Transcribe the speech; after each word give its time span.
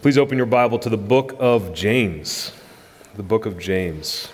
Please 0.00 0.16
open 0.16 0.36
your 0.36 0.46
Bible 0.46 0.78
to 0.78 0.88
the 0.88 0.96
book 0.96 1.34
of 1.40 1.74
James. 1.74 2.52
The 3.16 3.22
book 3.24 3.46
of 3.46 3.58
James. 3.58 4.28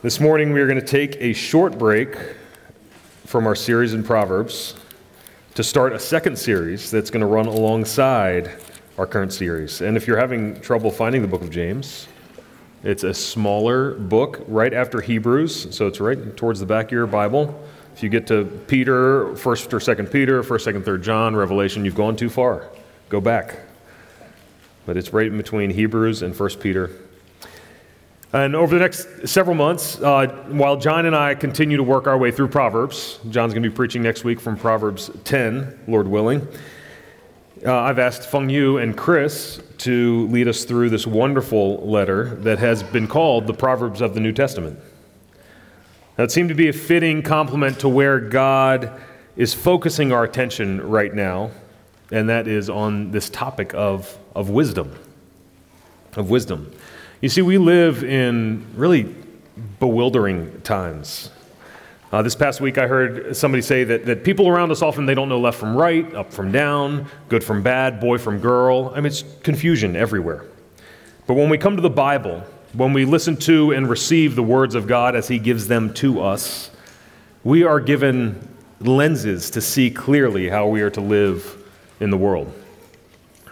This 0.00 0.18
morning 0.18 0.54
we 0.54 0.62
are 0.62 0.66
going 0.66 0.80
to 0.80 0.86
take 0.86 1.16
a 1.20 1.34
short 1.34 1.76
break 1.76 2.16
from 3.26 3.46
our 3.46 3.54
series 3.54 3.92
in 3.92 4.02
Proverbs 4.02 4.76
to 5.56 5.62
start 5.62 5.92
a 5.92 5.98
second 5.98 6.38
series 6.38 6.90
that's 6.90 7.10
going 7.10 7.20
to 7.20 7.26
run 7.26 7.44
alongside 7.44 8.52
our 8.96 9.06
current 9.06 9.34
series. 9.34 9.82
And 9.82 9.98
if 9.98 10.06
you're 10.06 10.18
having 10.18 10.58
trouble 10.62 10.90
finding 10.90 11.20
the 11.20 11.28
book 11.28 11.42
of 11.42 11.50
James, 11.50 12.08
it's 12.82 13.04
a 13.04 13.12
smaller 13.12 13.92
book 13.92 14.42
right 14.48 14.72
after 14.72 15.02
Hebrews, 15.02 15.76
so 15.76 15.86
it's 15.86 16.00
right 16.00 16.34
towards 16.34 16.60
the 16.60 16.66
back 16.66 16.86
of 16.86 16.92
your 16.92 17.06
Bible. 17.06 17.62
If 18.00 18.04
you 18.04 18.08
get 18.08 18.26
to 18.28 18.46
Peter, 18.66 19.26
1st 19.34 19.74
or 19.74 19.78
2nd 19.78 20.10
Peter, 20.10 20.42
1st, 20.42 20.72
2nd, 20.72 20.84
3rd 20.84 21.02
John, 21.02 21.36
Revelation, 21.36 21.84
you've 21.84 21.94
gone 21.94 22.16
too 22.16 22.30
far. 22.30 22.70
Go 23.10 23.20
back. 23.20 23.58
But 24.86 24.96
it's 24.96 25.12
right 25.12 25.26
in 25.26 25.36
between 25.36 25.68
Hebrews 25.68 26.22
and 26.22 26.34
1st 26.34 26.60
Peter. 26.60 26.90
And 28.32 28.56
over 28.56 28.74
the 28.74 28.80
next 28.80 29.28
several 29.28 29.54
months, 29.54 30.00
uh, 30.00 30.28
while 30.48 30.78
John 30.78 31.04
and 31.04 31.14
I 31.14 31.34
continue 31.34 31.76
to 31.76 31.82
work 31.82 32.06
our 32.06 32.16
way 32.16 32.30
through 32.30 32.48
Proverbs, 32.48 33.18
John's 33.28 33.52
going 33.52 33.62
to 33.64 33.68
be 33.68 33.76
preaching 33.76 34.00
next 34.00 34.24
week 34.24 34.40
from 34.40 34.56
Proverbs 34.56 35.10
10, 35.24 35.80
Lord 35.86 36.08
willing. 36.08 36.48
Uh, 37.66 37.80
I've 37.80 37.98
asked 37.98 38.30
Feng 38.30 38.48
Yu 38.48 38.78
and 38.78 38.96
Chris 38.96 39.62
to 39.76 40.26
lead 40.28 40.48
us 40.48 40.64
through 40.64 40.88
this 40.88 41.06
wonderful 41.06 41.86
letter 41.86 42.36
that 42.36 42.58
has 42.60 42.82
been 42.82 43.06
called 43.06 43.46
the 43.46 43.52
Proverbs 43.52 44.00
of 44.00 44.14
the 44.14 44.20
New 44.20 44.32
Testament. 44.32 44.78
That 46.20 46.30
seemed 46.30 46.50
to 46.50 46.54
be 46.54 46.68
a 46.68 46.72
fitting 46.74 47.22
complement 47.22 47.78
to 47.78 47.88
where 47.88 48.20
God 48.20 49.00
is 49.36 49.54
focusing 49.54 50.12
our 50.12 50.22
attention 50.22 50.86
right 50.86 51.14
now, 51.14 51.50
and 52.10 52.28
that 52.28 52.46
is 52.46 52.68
on 52.68 53.10
this 53.10 53.30
topic 53.30 53.72
of, 53.72 54.18
of 54.36 54.50
wisdom. 54.50 54.94
Of 56.16 56.28
wisdom. 56.28 56.72
You 57.22 57.30
see, 57.30 57.40
we 57.40 57.56
live 57.56 58.04
in 58.04 58.66
really 58.74 59.14
bewildering 59.78 60.60
times. 60.60 61.30
Uh, 62.12 62.20
this 62.20 62.34
past 62.34 62.60
week, 62.60 62.76
I 62.76 62.86
heard 62.86 63.34
somebody 63.34 63.62
say 63.62 63.84
that, 63.84 64.04
that 64.04 64.22
people 64.22 64.46
around 64.46 64.70
us 64.70 64.82
often 64.82 65.06
they 65.06 65.14
don't 65.14 65.30
know 65.30 65.40
left 65.40 65.58
from 65.58 65.74
right, 65.74 66.14
up 66.14 66.34
from 66.34 66.52
down, 66.52 67.06
good 67.30 67.42
from 67.42 67.62
bad, 67.62 67.98
boy 67.98 68.18
from 68.18 68.40
girl. 68.40 68.92
I 68.94 68.96
mean, 68.96 69.06
it's 69.06 69.24
confusion 69.42 69.96
everywhere. 69.96 70.44
But 71.26 71.36
when 71.36 71.48
we 71.48 71.56
come 71.56 71.76
to 71.76 71.82
the 71.82 71.88
Bible, 71.88 72.44
when 72.72 72.92
we 72.92 73.04
listen 73.04 73.36
to 73.36 73.72
and 73.72 73.88
receive 73.88 74.36
the 74.36 74.42
words 74.42 74.74
of 74.74 74.86
God 74.86 75.16
as 75.16 75.28
He 75.28 75.38
gives 75.38 75.66
them 75.68 75.92
to 75.94 76.20
us, 76.20 76.70
we 77.42 77.64
are 77.64 77.80
given 77.80 78.48
lenses 78.80 79.50
to 79.50 79.60
see 79.60 79.90
clearly 79.90 80.48
how 80.48 80.66
we 80.66 80.80
are 80.82 80.90
to 80.90 81.00
live 81.00 81.56
in 81.98 82.10
the 82.10 82.16
world. 82.16 82.52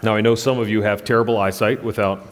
Now, 0.01 0.15
I 0.15 0.21
know 0.21 0.35
some 0.35 0.59
of 0.59 0.69
you 0.69 0.81
have 0.81 1.03
terrible 1.03 1.37
eyesight 1.37 1.83
without 1.83 2.25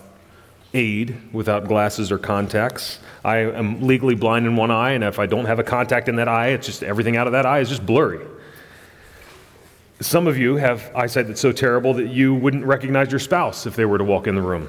aid, 0.74 1.34
without 1.34 1.68
glasses 1.68 2.12
or 2.12 2.18
contacts. 2.18 3.00
I 3.26 3.38
am 3.38 3.82
legally 3.82 4.16
blind 4.16 4.46
in 4.46 4.56
one 4.56 4.72
eye, 4.72 4.92
and 4.92 5.04
if 5.04 5.20
I 5.20 5.26
don't 5.26 5.46
have 5.46 5.60
a 5.60 5.64
contact 5.64 6.08
in 6.08 6.16
that 6.16 6.28
eye, 6.28 6.50
it's 6.50 6.66
just 6.66 6.84
everything 6.84 7.18
out 7.18 7.28
of 7.28 7.34
that 7.34 7.46
eye 7.46 7.60
is 7.60 7.70
just 7.70 7.86
blurry. 7.86 8.26
Some 10.00 10.28
of 10.28 10.38
you 10.38 10.56
have 10.56 10.92
eyesight 10.96 11.28
that's 11.28 11.42
so 11.42 11.52
terrible 11.52 11.96
that 11.96 12.08
you 12.08 12.34
wouldn't 12.34 12.64
recognize 12.64 13.12
your 13.12 13.20
spouse 13.20 13.66
if 13.66 13.76
they 13.76 13.86
were 13.86 13.98
to 13.98 14.04
walk 14.04 14.28
in 14.28 14.36
the 14.36 14.42
room. 14.42 14.68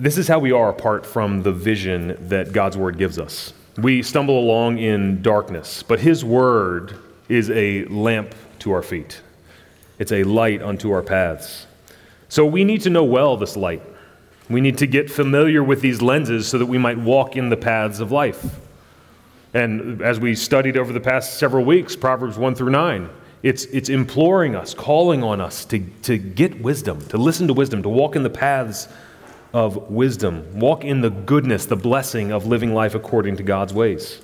This 0.00 0.16
is 0.16 0.26
how 0.26 0.38
we 0.38 0.50
are 0.50 0.70
apart 0.70 1.04
from 1.04 1.42
the 1.42 1.52
vision 1.52 2.16
that 2.30 2.54
God's 2.54 2.74
Word 2.74 2.96
gives 2.96 3.18
us. 3.18 3.52
We 3.76 4.02
stumble 4.02 4.38
along 4.38 4.78
in 4.78 5.20
darkness, 5.20 5.82
but 5.82 6.00
His 6.00 6.24
Word 6.24 6.94
is 7.28 7.50
a 7.50 7.84
lamp 7.84 8.34
to 8.60 8.72
our 8.72 8.82
feet, 8.82 9.20
it's 9.98 10.10
a 10.10 10.24
light 10.24 10.62
unto 10.62 10.90
our 10.90 11.02
paths. 11.02 11.66
So 12.30 12.46
we 12.46 12.64
need 12.64 12.80
to 12.82 12.90
know 12.90 13.04
well 13.04 13.36
this 13.36 13.58
light. 13.58 13.82
We 14.48 14.62
need 14.62 14.78
to 14.78 14.86
get 14.86 15.10
familiar 15.10 15.62
with 15.62 15.82
these 15.82 16.00
lenses 16.00 16.48
so 16.48 16.56
that 16.56 16.66
we 16.66 16.78
might 16.78 16.96
walk 16.96 17.36
in 17.36 17.50
the 17.50 17.56
paths 17.58 18.00
of 18.00 18.10
life. 18.10 18.58
And 19.52 20.00
as 20.00 20.18
we 20.18 20.34
studied 20.34 20.78
over 20.78 20.94
the 20.94 21.00
past 21.00 21.38
several 21.38 21.66
weeks, 21.66 21.94
Proverbs 21.94 22.38
1 22.38 22.54
through 22.54 22.70
9, 22.70 23.10
it's, 23.42 23.66
it's 23.66 23.90
imploring 23.90 24.56
us, 24.56 24.72
calling 24.72 25.22
on 25.22 25.42
us 25.42 25.66
to, 25.66 25.80
to 26.04 26.16
get 26.16 26.62
wisdom, 26.62 27.04
to 27.08 27.18
listen 27.18 27.46
to 27.48 27.52
wisdom, 27.52 27.82
to 27.82 27.90
walk 27.90 28.16
in 28.16 28.22
the 28.22 28.30
paths 28.30 28.88
of 29.52 29.90
wisdom. 29.90 30.58
Walk 30.58 30.84
in 30.84 31.00
the 31.00 31.10
goodness, 31.10 31.66
the 31.66 31.76
blessing 31.76 32.32
of 32.32 32.46
living 32.46 32.74
life 32.74 32.94
according 32.94 33.36
to 33.36 33.42
God's 33.42 33.74
ways. 33.74 34.20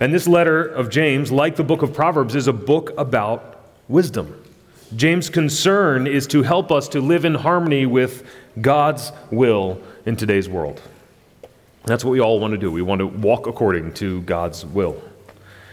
And 0.00 0.12
this 0.14 0.28
letter 0.28 0.64
of 0.64 0.90
James, 0.90 1.32
like 1.32 1.56
the 1.56 1.64
book 1.64 1.82
of 1.82 1.92
Proverbs, 1.92 2.34
is 2.34 2.46
a 2.46 2.52
book 2.52 2.92
about 2.96 3.64
wisdom. 3.88 4.44
James' 4.96 5.28
concern 5.28 6.06
is 6.06 6.26
to 6.28 6.42
help 6.42 6.72
us 6.72 6.88
to 6.88 7.00
live 7.00 7.24
in 7.24 7.34
harmony 7.34 7.84
with 7.84 8.26
God's 8.60 9.12
will 9.30 9.80
in 10.06 10.16
today's 10.16 10.48
world. 10.48 10.80
That's 11.84 12.04
what 12.04 12.10
we 12.12 12.20
all 12.20 12.40
want 12.40 12.52
to 12.52 12.58
do. 12.58 12.70
We 12.70 12.82
want 12.82 13.00
to 13.00 13.06
walk 13.06 13.46
according 13.46 13.94
to 13.94 14.22
God's 14.22 14.64
will. 14.64 15.02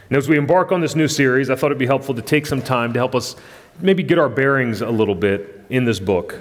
And 0.10 0.18
as 0.18 0.30
we 0.30 0.38
embark 0.38 0.72
on 0.72 0.82
this 0.82 0.96
new 0.96 1.08
series, 1.08 1.50
I 1.50 1.56
thought 1.56 1.68
it'd 1.68 1.78
be 1.78 1.86
helpful 1.86 2.16
to 2.16 2.22
take 2.22 2.46
some 2.46 2.62
time 2.62 2.94
to 2.94 3.00
help 3.00 3.16
us 3.16 3.36
maybe 3.80 4.04
get 4.04 4.18
our 4.18 4.30
bearings 4.30 4.82
a 4.82 4.90
little 4.90 5.16
bit 5.16 5.66
in 5.70 5.86
this 5.86 6.00
book. 6.00 6.36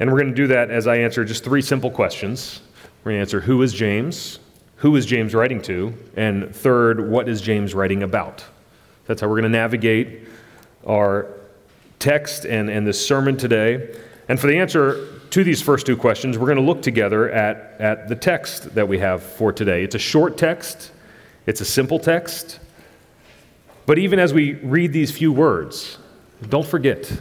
And 0.00 0.10
we're 0.10 0.18
going 0.18 0.30
to 0.30 0.34
do 0.34 0.46
that 0.46 0.70
as 0.70 0.86
I 0.86 0.96
answer 0.96 1.26
just 1.26 1.44
three 1.44 1.60
simple 1.60 1.90
questions. 1.90 2.62
We're 3.04 3.12
going 3.12 3.18
to 3.18 3.20
answer 3.20 3.40
who 3.40 3.60
is 3.60 3.74
James, 3.74 4.40
who 4.76 4.96
is 4.96 5.04
James 5.04 5.34
writing 5.34 5.60
to, 5.62 5.92
and 6.16 6.54
third, 6.56 7.10
what 7.10 7.28
is 7.28 7.42
James 7.42 7.74
writing 7.74 8.02
about? 8.02 8.42
That's 9.06 9.20
how 9.20 9.28
we're 9.28 9.40
going 9.40 9.52
to 9.52 9.58
navigate 9.58 10.26
our 10.86 11.26
text 11.98 12.46
and, 12.46 12.70
and 12.70 12.86
this 12.86 13.04
sermon 13.06 13.36
today. 13.36 13.94
And 14.28 14.40
for 14.40 14.46
the 14.46 14.56
answer 14.56 15.18
to 15.30 15.44
these 15.44 15.60
first 15.60 15.84
two 15.84 15.98
questions, 15.98 16.38
we're 16.38 16.46
going 16.46 16.56
to 16.56 16.64
look 16.64 16.80
together 16.80 17.30
at, 17.30 17.78
at 17.78 18.08
the 18.08 18.16
text 18.16 18.74
that 18.74 18.88
we 18.88 18.98
have 19.00 19.22
for 19.22 19.52
today. 19.52 19.84
It's 19.84 19.94
a 19.94 19.98
short 19.98 20.38
text, 20.38 20.92
it's 21.44 21.60
a 21.60 21.64
simple 21.66 21.98
text. 21.98 22.58
But 23.84 23.98
even 23.98 24.18
as 24.18 24.32
we 24.32 24.54
read 24.54 24.94
these 24.94 25.10
few 25.10 25.30
words, 25.30 25.98
don't 26.48 26.66
forget 26.66 27.20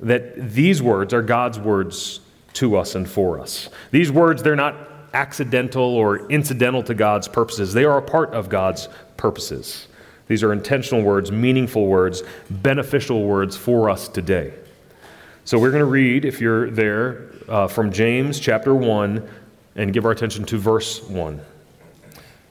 that 0.00 0.52
these 0.52 0.82
words 0.82 1.12
are 1.12 1.22
God's 1.22 1.58
words 1.58 2.20
to 2.54 2.76
us 2.76 2.94
and 2.94 3.08
for 3.08 3.40
us. 3.40 3.68
These 3.90 4.10
words, 4.10 4.42
they're 4.42 4.56
not 4.56 4.76
accidental 5.14 5.82
or 5.82 6.28
incidental 6.30 6.82
to 6.84 6.94
God's 6.94 7.28
purposes, 7.28 7.72
they 7.72 7.84
are 7.84 7.98
a 7.98 8.02
part 8.02 8.32
of 8.34 8.48
God's 8.48 8.88
purposes. 9.16 9.88
These 10.26 10.42
are 10.42 10.52
intentional 10.52 11.02
words, 11.02 11.32
meaningful 11.32 11.86
words, 11.86 12.22
beneficial 12.50 13.24
words 13.24 13.56
for 13.56 13.88
us 13.88 14.08
today. 14.08 14.52
So 15.46 15.58
we're 15.58 15.70
going 15.70 15.80
to 15.80 15.86
read, 15.86 16.26
if 16.26 16.38
you're 16.38 16.70
there, 16.70 17.30
uh, 17.48 17.66
from 17.66 17.90
James 17.90 18.38
chapter 18.38 18.74
1 18.74 19.26
and 19.76 19.92
give 19.94 20.04
our 20.04 20.10
attention 20.10 20.44
to 20.44 20.58
verse 20.58 21.02
1. 21.04 21.40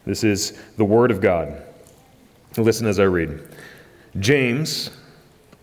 This 0.08 0.24
is 0.24 0.60
the 0.78 0.86
Word 0.86 1.12
of 1.12 1.22
God. 1.22 1.62
Listen 2.58 2.88
as 2.88 3.00
I 3.00 3.04
read. 3.04 3.48
James, 4.20 4.90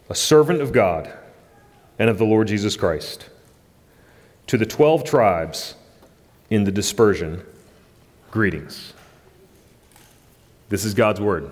a 0.09 0.15
servant 0.15 0.61
of 0.61 0.71
God 0.71 1.13
and 1.99 2.11
of 2.11 2.19
the 2.19 2.25
Lord 2.25 2.49
Jesus 2.49 2.77
Christ. 2.77 3.29
To 4.49 4.59
the 4.59 4.67
12 4.67 5.05
tribes 5.05 5.75
in 6.51 6.65
the 6.65 6.73
dispersion, 6.73 7.43
greetings. 8.31 8.93
This 10.69 10.85
is 10.85 10.95
God's 10.95 11.21
word. 11.21 11.51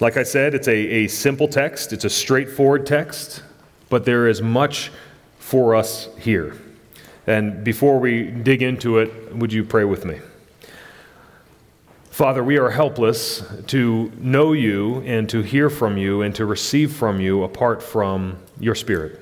Like 0.00 0.16
I 0.16 0.24
said, 0.24 0.54
it's 0.54 0.68
a, 0.68 0.74
a 0.74 1.06
simple 1.06 1.46
text, 1.46 1.92
it's 1.92 2.04
a 2.04 2.10
straightforward 2.10 2.86
text, 2.86 3.42
but 3.88 4.04
there 4.04 4.26
is 4.26 4.42
much 4.42 4.90
for 5.38 5.74
us 5.74 6.08
here. 6.18 6.56
And 7.26 7.62
before 7.62 8.00
we 8.00 8.24
dig 8.24 8.62
into 8.62 8.98
it, 8.98 9.36
would 9.36 9.52
you 9.52 9.62
pray 9.62 9.84
with 9.84 10.04
me? 10.04 10.18
Father, 12.12 12.44
we 12.44 12.58
are 12.58 12.68
helpless 12.68 13.42
to 13.68 14.12
know 14.18 14.52
you 14.52 15.00
and 15.06 15.26
to 15.30 15.40
hear 15.40 15.70
from 15.70 15.96
you 15.96 16.20
and 16.20 16.34
to 16.34 16.44
receive 16.44 16.92
from 16.92 17.22
you 17.22 17.42
apart 17.42 17.82
from 17.82 18.36
your 18.60 18.74
Spirit. 18.74 19.18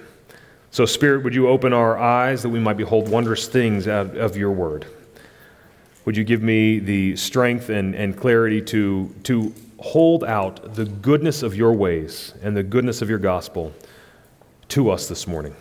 So, 0.73 0.85
Spirit, 0.87 1.23
would 1.23 1.33
you 1.33 1.47
open 1.47 1.73
our 1.73 1.97
eyes 1.97 2.43
that 2.43 2.49
we 2.49 2.59
might 2.59 2.77
behold 2.77 3.09
wondrous 3.09 3.47
things 3.47 3.87
out 3.87 4.17
of 4.17 4.37
your 4.37 4.51
word? 4.51 4.87
Would 6.05 6.17
you 6.17 6.25
give 6.25 6.43
me 6.43 6.81
the 6.81 7.15
strength 7.15 7.69
and, 7.69 7.95
and 7.95 8.17
clarity 8.17 8.61
to, 8.63 9.15
to 9.23 9.55
hold 9.79 10.25
out 10.25 10.75
the 10.75 10.87
goodness 10.87 11.45
of 11.45 11.55
your 11.55 11.73
ways 11.73 12.35
and 12.43 12.57
the 12.57 12.65
goodness 12.65 13.03
of 13.03 13.09
your 13.09 13.21
gospel 13.21 13.73
to 14.71 14.91
us 14.91 15.09
this 15.09 15.29
morning? 15.29 15.55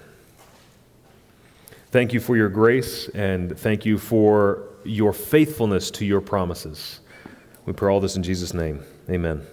Thank 1.91 2.11
you 2.11 2.21
for 2.21 2.35
your 2.35 2.49
grace 2.49 3.07
and 3.09 3.55
thank 3.55 3.85
you 3.85 3.99
for 3.99 4.63
your 4.83 5.13
faithfulness 5.13 5.91
to 5.91 6.05
your 6.05 6.21
promises. 6.21 7.01
We 7.69 7.74
pray 7.74 7.94
all 7.94 8.00
this 8.00 8.16
in 8.16 8.24
Jesus' 8.24 8.56
name. 8.56 8.83
Amen. 9.12 9.45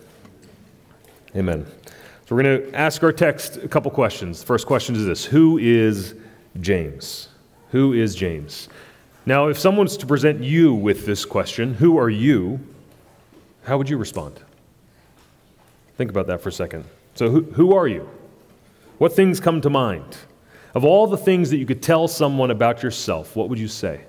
Amen. 1.36 1.66
So 2.24 2.34
we're 2.34 2.44
going 2.44 2.62
to 2.62 2.74
ask 2.74 3.02
our 3.02 3.12
text 3.12 3.58
a 3.58 3.68
couple 3.68 3.90
questions. 3.90 4.40
The 4.40 4.46
first 4.46 4.66
question 4.66 4.96
is 4.96 5.04
this 5.04 5.26
Who 5.26 5.58
is 5.58 6.14
James? 6.62 7.28
Who 7.72 7.92
is 7.92 8.14
James? 8.14 8.70
Now, 9.26 9.48
if 9.48 9.58
someone's 9.58 9.98
to 9.98 10.06
present 10.06 10.42
you 10.42 10.72
with 10.72 11.04
this 11.04 11.26
question, 11.26 11.74
who 11.74 11.98
are 11.98 12.08
you? 12.08 12.58
How 13.64 13.76
would 13.76 13.90
you 13.90 13.98
respond? 13.98 14.40
Think 15.98 16.08
about 16.08 16.26
that 16.28 16.40
for 16.40 16.48
a 16.48 16.52
second. 16.52 16.86
So, 17.16 17.28
who, 17.28 17.42
who 17.42 17.74
are 17.74 17.86
you? 17.86 18.08
What 18.96 19.12
things 19.12 19.40
come 19.40 19.60
to 19.60 19.68
mind? 19.68 20.16
Of 20.74 20.86
all 20.86 21.06
the 21.06 21.18
things 21.18 21.50
that 21.50 21.58
you 21.58 21.66
could 21.66 21.82
tell 21.82 22.08
someone 22.08 22.50
about 22.50 22.82
yourself, 22.82 23.36
what 23.36 23.50
would 23.50 23.58
you 23.58 23.68
say? 23.68 24.06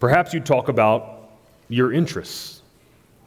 Perhaps 0.00 0.34
you'd 0.34 0.46
talk 0.46 0.66
about 0.66 1.30
your 1.68 1.92
interests. 1.92 2.61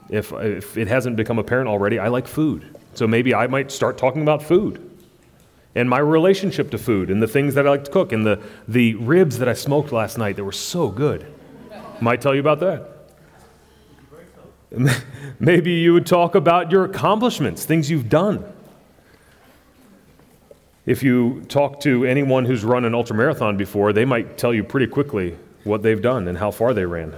If, 0.09 0.31
if 0.33 0.77
it 0.77 0.87
hasn't 0.87 1.15
become 1.15 1.39
apparent 1.39 1.67
already, 1.67 1.99
I 1.99 2.09
like 2.09 2.27
food. 2.27 2.75
So 2.93 3.07
maybe 3.07 3.33
I 3.33 3.47
might 3.47 3.71
start 3.71 3.97
talking 3.97 4.21
about 4.21 4.43
food 4.43 4.81
and 5.75 5.89
my 5.89 5.99
relationship 5.99 6.71
to 6.71 6.77
food 6.77 7.09
and 7.09 7.21
the 7.21 7.27
things 7.27 7.53
that 7.55 7.67
I 7.67 7.69
like 7.69 7.83
to 7.83 7.91
cook 7.91 8.13
and 8.13 8.25
the, 8.25 8.41
the 8.67 8.95
ribs 8.95 9.39
that 9.39 9.49
I 9.49 9.53
smoked 9.53 9.91
last 9.91 10.17
night 10.17 10.37
that 10.37 10.43
were 10.43 10.53
so 10.53 10.89
good. 10.89 11.25
Might 11.99 12.21
tell 12.21 12.33
you 12.33 12.39
about 12.39 12.59
that. 12.61 12.91
Maybe 15.39 15.71
you 15.71 15.93
would 15.93 16.05
talk 16.05 16.35
about 16.35 16.71
your 16.71 16.85
accomplishments, 16.85 17.65
things 17.65 17.89
you've 17.91 18.09
done. 18.09 18.45
If 20.85 21.03
you 21.03 21.43
talk 21.49 21.81
to 21.81 22.05
anyone 22.05 22.45
who's 22.45 22.63
run 22.63 22.85
an 22.85 22.93
ultramarathon 22.93 23.57
before, 23.57 23.91
they 23.91 24.05
might 24.05 24.37
tell 24.37 24.53
you 24.53 24.63
pretty 24.63 24.87
quickly 24.87 25.37
what 25.63 25.81
they've 25.81 26.01
done 26.01 26.27
and 26.27 26.37
how 26.37 26.51
far 26.51 26.73
they 26.73 26.85
ran. 26.85 27.13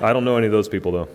I 0.00 0.12
don't 0.12 0.24
know 0.24 0.36
any 0.36 0.46
of 0.46 0.52
those 0.52 0.68
people, 0.68 0.92
though. 0.92 1.08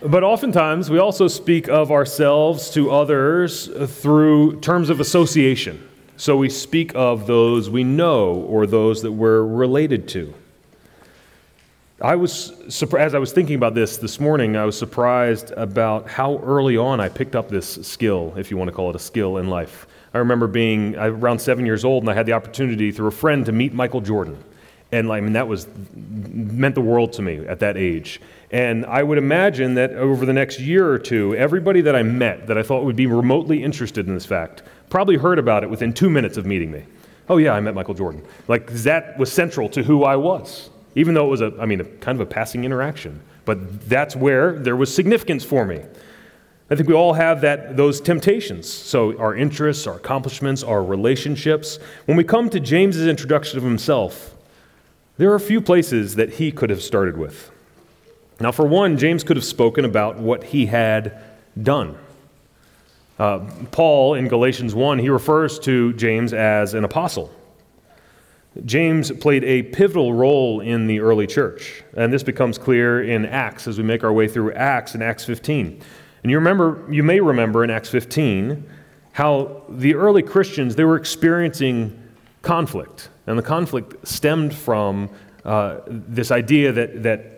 But 0.00 0.22
oftentimes, 0.22 0.90
we 0.90 0.98
also 0.98 1.26
speak 1.26 1.68
of 1.68 1.90
ourselves 1.90 2.70
to 2.70 2.92
others 2.92 3.66
through 4.00 4.60
terms 4.60 4.90
of 4.90 5.00
association. 5.00 5.88
So 6.16 6.36
we 6.36 6.50
speak 6.50 6.92
of 6.94 7.26
those 7.26 7.68
we 7.68 7.82
know 7.82 8.34
or 8.34 8.66
those 8.66 9.02
that 9.02 9.10
we're 9.10 9.42
related 9.42 10.06
to. 10.08 10.32
I 12.00 12.14
was, 12.14 12.52
as 12.96 13.14
I 13.16 13.18
was 13.18 13.32
thinking 13.32 13.56
about 13.56 13.74
this 13.74 13.96
this 13.96 14.20
morning, 14.20 14.56
I 14.56 14.64
was 14.64 14.78
surprised 14.78 15.50
about 15.52 16.08
how 16.08 16.38
early 16.44 16.76
on 16.76 17.00
I 17.00 17.08
picked 17.08 17.34
up 17.34 17.48
this 17.48 17.84
skill, 17.84 18.32
if 18.36 18.52
you 18.52 18.56
want 18.56 18.68
to 18.68 18.72
call 18.74 18.90
it 18.90 18.94
a 18.96 19.00
skill 19.00 19.38
in 19.38 19.48
life. 19.48 19.88
I 20.14 20.18
remember 20.18 20.46
being 20.46 20.94
around 20.94 21.40
seven 21.40 21.66
years 21.66 21.84
old, 21.84 22.04
and 22.04 22.10
I 22.10 22.14
had 22.14 22.24
the 22.24 22.34
opportunity 22.34 22.92
through 22.92 23.08
a 23.08 23.12
friend 23.12 23.44
to 23.46 23.52
meet 23.52 23.74
Michael 23.74 24.00
Jordan. 24.00 24.38
And 24.92 25.10
I 25.10 25.20
mean, 25.20 25.32
that 25.32 25.48
was 25.48 25.66
meant 25.94 26.76
the 26.76 26.80
world 26.80 27.12
to 27.14 27.22
me 27.22 27.44
at 27.46 27.58
that 27.60 27.76
age. 27.76 28.20
And 28.50 28.86
I 28.86 29.02
would 29.02 29.18
imagine 29.18 29.74
that 29.74 29.92
over 29.92 30.24
the 30.24 30.32
next 30.32 30.58
year 30.58 30.90
or 30.90 30.98
two, 30.98 31.34
everybody 31.34 31.82
that 31.82 31.94
I 31.94 32.02
met 32.02 32.46
that 32.46 32.56
I 32.56 32.62
thought 32.62 32.84
would 32.84 32.96
be 32.96 33.06
remotely 33.06 33.62
interested 33.62 34.06
in 34.06 34.14
this 34.14 34.24
fact 34.24 34.62
probably 34.88 35.16
heard 35.16 35.38
about 35.38 35.64
it 35.64 35.70
within 35.70 35.92
two 35.92 36.08
minutes 36.08 36.38
of 36.38 36.46
meeting 36.46 36.70
me. 36.70 36.84
Oh, 37.28 37.36
yeah, 37.36 37.52
I 37.52 37.60
met 37.60 37.74
Michael 37.74 37.92
Jordan. 37.92 38.24
Like, 38.46 38.70
that 38.70 39.18
was 39.18 39.30
central 39.30 39.68
to 39.70 39.82
who 39.82 40.04
I 40.04 40.16
was, 40.16 40.70
even 40.94 41.12
though 41.12 41.26
it 41.26 41.30
was 41.30 41.42
a, 41.42 41.52
I 41.60 41.66
mean, 41.66 41.82
a, 41.82 41.84
kind 41.84 42.18
of 42.18 42.26
a 42.26 42.30
passing 42.30 42.64
interaction. 42.64 43.20
But 43.44 43.86
that's 43.88 44.16
where 44.16 44.52
there 44.58 44.76
was 44.76 44.94
significance 44.94 45.44
for 45.44 45.66
me. 45.66 45.82
I 46.70 46.74
think 46.74 46.88
we 46.88 46.94
all 46.94 47.12
have 47.12 47.42
that, 47.42 47.76
those 47.76 48.00
temptations. 48.00 48.70
So, 48.70 49.18
our 49.18 49.34
interests, 49.34 49.86
our 49.86 49.96
accomplishments, 49.96 50.62
our 50.62 50.82
relationships. 50.82 51.78
When 52.06 52.16
we 52.16 52.24
come 52.24 52.48
to 52.48 52.60
James's 52.60 53.06
introduction 53.06 53.58
of 53.58 53.64
himself, 53.64 54.34
there 55.18 55.30
are 55.30 55.34
a 55.34 55.40
few 55.40 55.60
places 55.60 56.14
that 56.14 56.34
he 56.34 56.50
could 56.50 56.70
have 56.70 56.82
started 56.82 57.18
with. 57.18 57.50
Now, 58.40 58.52
for 58.52 58.66
one, 58.66 58.98
James 58.98 59.24
could 59.24 59.36
have 59.36 59.44
spoken 59.44 59.84
about 59.84 60.18
what 60.18 60.44
he 60.44 60.66
had 60.66 61.20
done. 61.60 61.98
Uh, 63.18 63.40
Paul 63.72 64.14
in 64.14 64.28
Galatians 64.28 64.74
1, 64.74 65.00
he 65.00 65.08
refers 65.08 65.58
to 65.60 65.92
James 65.94 66.32
as 66.32 66.74
an 66.74 66.84
apostle. 66.84 67.34
James 68.64 69.10
played 69.10 69.44
a 69.44 69.64
pivotal 69.64 70.12
role 70.12 70.60
in 70.60 70.86
the 70.86 71.00
early 71.00 71.26
church, 71.26 71.82
and 71.96 72.12
this 72.12 72.22
becomes 72.22 72.58
clear 72.58 73.02
in 73.02 73.26
Acts 73.26 73.66
as 73.66 73.76
we 73.76 73.84
make 73.84 74.04
our 74.04 74.12
way 74.12 74.28
through 74.28 74.52
Acts 74.52 74.94
in 74.94 75.02
Acts 75.02 75.24
15. 75.24 75.80
And 76.22 76.30
you 76.30 76.38
remember, 76.38 76.84
you 76.90 77.02
may 77.02 77.20
remember 77.20 77.64
in 77.64 77.70
Acts 77.70 77.88
15 77.88 78.68
how 79.12 79.62
the 79.68 79.94
early 79.94 80.22
Christians 80.22 80.76
they 80.76 80.84
were 80.84 80.96
experiencing 80.96 82.00
conflict, 82.42 83.08
and 83.26 83.36
the 83.36 83.42
conflict 83.42 84.06
stemmed 84.06 84.54
from 84.54 85.10
uh, 85.44 85.78
this 85.86 86.30
idea 86.30 86.72
that 86.72 87.02
that 87.02 87.37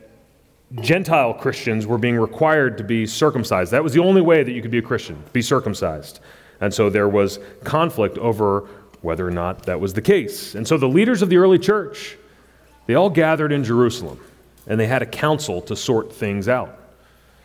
Gentile 0.77 1.35
Christians 1.35 1.87
were 1.87 1.99
being 1.99 2.17
required 2.17 2.79
to 2.79 2.85
be 2.85 3.07
circumcised. 3.07 3.73
That 3.73 3.83
was 3.83 3.93
the 3.93 4.03
only 4.03 4.21
way 4.21 4.43
that 4.43 4.53
you 4.53 4.63
could 4.63 4.71
be 4.71 4.79
a 4.79 4.83
Christian, 4.83 5.23
be 5.33 5.43
circumcised. 5.43 6.21
And 6.61 6.73
so 6.73 6.91
there 6.91 7.09
was 7.09 7.41
conflict 7.65 8.19
over 8.19 8.69
whether 9.03 9.27
or 9.27 9.31
not 9.31 9.65
that 9.65 9.81
was 9.81 9.95
the 9.95 10.03
case. 10.03 10.55
And 10.55 10.67
so 10.69 10.77
the 10.77 10.89
leaders 10.89 11.23
of 11.23 11.29
the 11.29 11.39
early 11.39 11.59
church, 11.59 12.17
they 12.87 12.95
all 12.95 13.11
gathered 13.11 13.51
in 13.51 13.65
Jerusalem 13.65 14.21
and 14.67 14.79
they 14.79 14.87
had 14.87 15.03
a 15.03 15.07
council 15.07 15.61
to 15.63 15.75
sort 15.75 16.13
things 16.13 16.49
out. 16.49 16.79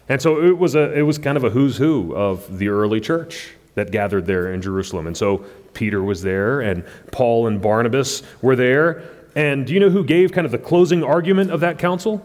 And 0.07 0.21
so 0.21 0.43
it 0.43 0.57
was, 0.57 0.75
a, 0.75 0.93
it 0.93 1.01
was 1.01 1.17
kind 1.17 1.37
of 1.37 1.43
a 1.43 1.49
who's 1.49 1.77
who 1.77 2.13
of 2.15 2.59
the 2.59 2.67
early 2.67 3.01
church 3.01 3.55
that 3.73 3.91
gathered 3.91 4.25
there 4.27 4.53
in 4.53 4.61
Jerusalem. 4.61 5.07
And 5.07 5.17
so 5.17 5.45
Peter 5.73 6.03
was 6.03 6.21
there, 6.21 6.61
and 6.61 6.85
Paul 7.11 7.47
and 7.47 7.61
Barnabas 7.61 8.21
were 8.41 8.55
there. 8.55 9.03
And 9.35 9.65
do 9.65 9.73
you 9.73 9.79
know 9.79 9.89
who 9.89 10.03
gave 10.03 10.31
kind 10.31 10.45
of 10.45 10.51
the 10.51 10.59
closing 10.59 11.03
argument 11.03 11.51
of 11.51 11.61
that 11.61 11.79
council? 11.79 12.23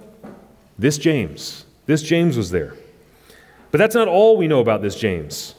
This 0.80 0.96
James. 0.96 1.66
This 1.84 2.00
James 2.00 2.38
was 2.38 2.50
there. 2.50 2.74
But 3.70 3.76
that's 3.76 3.94
not 3.94 4.08
all 4.08 4.38
we 4.38 4.48
know 4.48 4.60
about 4.60 4.80
this 4.80 4.96
James. 4.96 5.54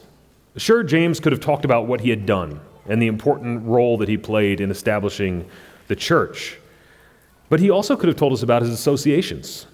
Sure, 0.56 0.82
James 0.82 1.20
could 1.20 1.30
have 1.30 1.40
talked 1.40 1.64
about 1.64 1.86
what 1.86 2.00
he 2.00 2.10
had 2.10 2.26
done 2.26 2.60
and 2.88 3.00
the 3.00 3.06
important 3.06 3.64
role 3.64 3.96
that 3.98 4.08
he 4.08 4.16
played 4.16 4.60
in 4.60 4.68
establishing 4.68 5.48
the 5.86 5.94
church. 5.94 6.58
But 7.48 7.60
he 7.60 7.70
also 7.70 7.94
could 7.94 8.08
have 8.08 8.16
told 8.16 8.32
us 8.32 8.42
about 8.42 8.62
his 8.62 8.72
associations. 8.72 9.66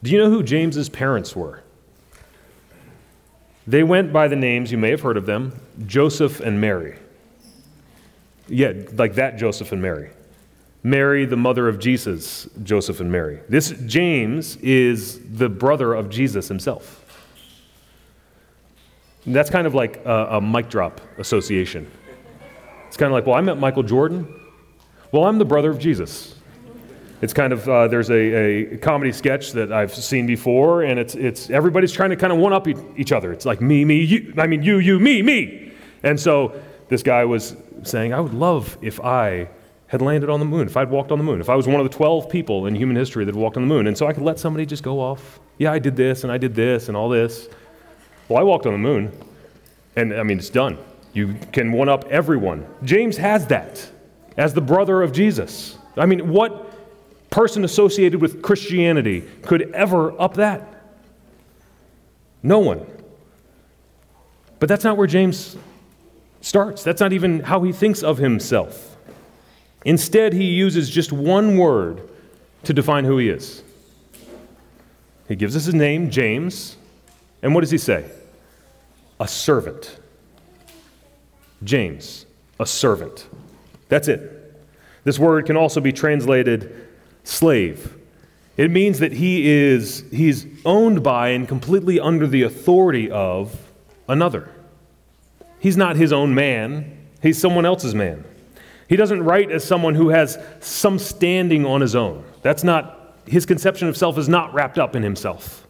Do 0.00 0.12
you 0.12 0.18
know 0.18 0.30
who 0.30 0.44
James's 0.44 0.88
parents 0.88 1.34
were? 1.34 1.64
They 3.66 3.82
went 3.82 4.12
by 4.12 4.28
the 4.28 4.36
names, 4.36 4.70
you 4.70 4.78
may 4.78 4.90
have 4.90 5.00
heard 5.00 5.16
of 5.16 5.26
them, 5.26 5.60
Joseph 5.86 6.38
and 6.38 6.60
Mary. 6.60 7.00
Yeah, 8.46 8.74
like 8.92 9.16
that 9.16 9.38
Joseph 9.38 9.72
and 9.72 9.82
Mary. 9.82 10.10
Mary, 10.82 11.24
the 11.24 11.36
mother 11.36 11.68
of 11.68 11.78
Jesus, 11.78 12.48
Joseph 12.62 13.00
and 13.00 13.10
Mary. 13.10 13.40
This 13.48 13.70
James 13.86 14.56
is 14.56 15.20
the 15.36 15.48
brother 15.48 15.94
of 15.94 16.10
Jesus 16.10 16.48
himself. 16.48 16.98
And 19.24 19.34
that's 19.34 19.50
kind 19.50 19.66
of 19.66 19.74
like 19.74 20.04
a, 20.04 20.26
a 20.32 20.40
mic 20.40 20.68
drop 20.68 21.00
association. 21.18 21.88
It's 22.88 22.96
kind 22.96 23.06
of 23.06 23.14
like, 23.14 23.26
well, 23.26 23.36
I 23.36 23.40
met 23.40 23.58
Michael 23.58 23.84
Jordan. 23.84 24.26
Well, 25.12 25.24
I'm 25.24 25.38
the 25.38 25.44
brother 25.44 25.70
of 25.70 25.78
Jesus. 25.78 26.34
It's 27.20 27.32
kind 27.32 27.52
of, 27.52 27.68
uh, 27.68 27.86
there's 27.86 28.10
a, 28.10 28.14
a 28.14 28.78
comedy 28.78 29.12
sketch 29.12 29.52
that 29.52 29.72
I've 29.72 29.94
seen 29.94 30.26
before, 30.26 30.82
and 30.82 30.98
it's, 30.98 31.14
it's 31.14 31.50
everybody's 31.50 31.92
trying 31.92 32.10
to 32.10 32.16
kind 32.16 32.32
of 32.32 32.40
one 32.40 32.52
up 32.52 32.66
each 32.66 33.12
other. 33.12 33.32
It's 33.32 33.46
like 33.46 33.60
me, 33.60 33.84
me, 33.84 34.00
you. 34.02 34.34
I 34.36 34.48
mean, 34.48 34.64
you, 34.64 34.78
you, 34.78 34.98
me, 34.98 35.22
me. 35.22 35.72
And 36.02 36.18
so 36.18 36.60
this 36.88 37.04
guy 37.04 37.24
was 37.24 37.54
saying, 37.84 38.12
I 38.12 38.18
would 38.18 38.34
love 38.34 38.76
if 38.82 39.00
I 39.00 39.48
had 39.92 40.00
landed 40.00 40.30
on 40.30 40.40
the 40.40 40.46
moon, 40.46 40.66
if 40.66 40.74
I'd 40.74 40.88
walked 40.88 41.12
on 41.12 41.18
the 41.18 41.24
moon, 41.24 41.38
if 41.42 41.50
I 41.50 41.54
was 41.54 41.68
one 41.68 41.78
of 41.78 41.84
the 41.84 41.94
12 41.94 42.30
people 42.30 42.64
in 42.64 42.74
human 42.74 42.96
history 42.96 43.26
that 43.26 43.34
walked 43.34 43.58
on 43.58 43.62
the 43.62 43.68
moon. 43.68 43.86
And 43.86 43.96
so 43.96 44.06
I 44.06 44.14
could 44.14 44.22
let 44.22 44.38
somebody 44.38 44.64
just 44.64 44.82
go 44.82 44.98
off. 44.98 45.38
Yeah, 45.58 45.70
I 45.70 45.78
did 45.78 45.96
this 45.96 46.24
and 46.24 46.32
I 46.32 46.38
did 46.38 46.54
this 46.54 46.88
and 46.88 46.96
all 46.96 47.10
this. 47.10 47.46
Well, 48.26 48.40
I 48.40 48.42
walked 48.42 48.64
on 48.64 48.72
the 48.72 48.78
moon, 48.78 49.12
and 49.94 50.14
I 50.14 50.22
mean, 50.22 50.38
it's 50.38 50.48
done. 50.48 50.78
You 51.12 51.36
can 51.52 51.72
one 51.72 51.90
up 51.90 52.06
everyone. 52.06 52.66
James 52.84 53.18
has 53.18 53.46
that 53.48 53.86
as 54.38 54.54
the 54.54 54.62
brother 54.62 55.02
of 55.02 55.12
Jesus. 55.12 55.76
I 55.98 56.06
mean, 56.06 56.30
what 56.30 56.72
person 57.28 57.62
associated 57.62 58.18
with 58.18 58.40
Christianity 58.40 59.28
could 59.42 59.72
ever 59.72 60.18
up 60.18 60.34
that? 60.34 60.86
No 62.42 62.60
one. 62.60 62.86
But 64.58 64.70
that's 64.70 64.84
not 64.84 64.96
where 64.96 65.06
James 65.06 65.54
starts. 66.40 66.82
That's 66.82 67.00
not 67.02 67.12
even 67.12 67.40
how 67.40 67.60
he 67.60 67.72
thinks 67.72 68.02
of 68.02 68.16
himself. 68.16 68.91
Instead, 69.84 70.32
he 70.32 70.44
uses 70.44 70.88
just 70.88 71.12
one 71.12 71.58
word 71.58 72.08
to 72.64 72.72
define 72.72 73.04
who 73.04 73.18
he 73.18 73.28
is. 73.28 73.62
He 75.28 75.36
gives 75.36 75.56
us 75.56 75.64
his 75.64 75.74
name, 75.74 76.10
James, 76.10 76.76
and 77.42 77.54
what 77.54 77.62
does 77.62 77.70
he 77.70 77.78
say? 77.78 78.08
A 79.18 79.26
servant. 79.26 79.98
James, 81.64 82.26
a 82.60 82.66
servant. 82.66 83.26
That's 83.88 84.08
it. 84.08 84.38
This 85.04 85.18
word 85.18 85.46
can 85.46 85.56
also 85.56 85.80
be 85.80 85.92
translated 85.92 86.88
slave. 87.24 87.96
It 88.56 88.70
means 88.70 88.98
that 88.98 89.12
he 89.12 89.50
is 89.50 90.04
he's 90.10 90.46
owned 90.64 91.02
by 91.02 91.28
and 91.28 91.48
completely 91.48 91.98
under 91.98 92.26
the 92.26 92.42
authority 92.42 93.10
of 93.10 93.56
another. 94.08 94.50
He's 95.58 95.76
not 95.76 95.96
his 95.96 96.12
own 96.12 96.34
man, 96.34 96.98
he's 97.22 97.38
someone 97.38 97.64
else's 97.64 97.94
man. 97.94 98.24
He 98.88 98.96
doesn't 98.96 99.22
write 99.22 99.50
as 99.50 99.64
someone 99.64 99.94
who 99.94 100.10
has 100.10 100.38
some 100.60 100.98
standing 100.98 101.64
on 101.64 101.80
his 101.80 101.94
own. 101.94 102.24
That's 102.42 102.64
not, 102.64 103.16
his 103.26 103.46
conception 103.46 103.88
of 103.88 103.96
self 103.96 104.18
is 104.18 104.28
not 104.28 104.52
wrapped 104.52 104.78
up 104.78 104.96
in 104.96 105.02
himself. 105.02 105.66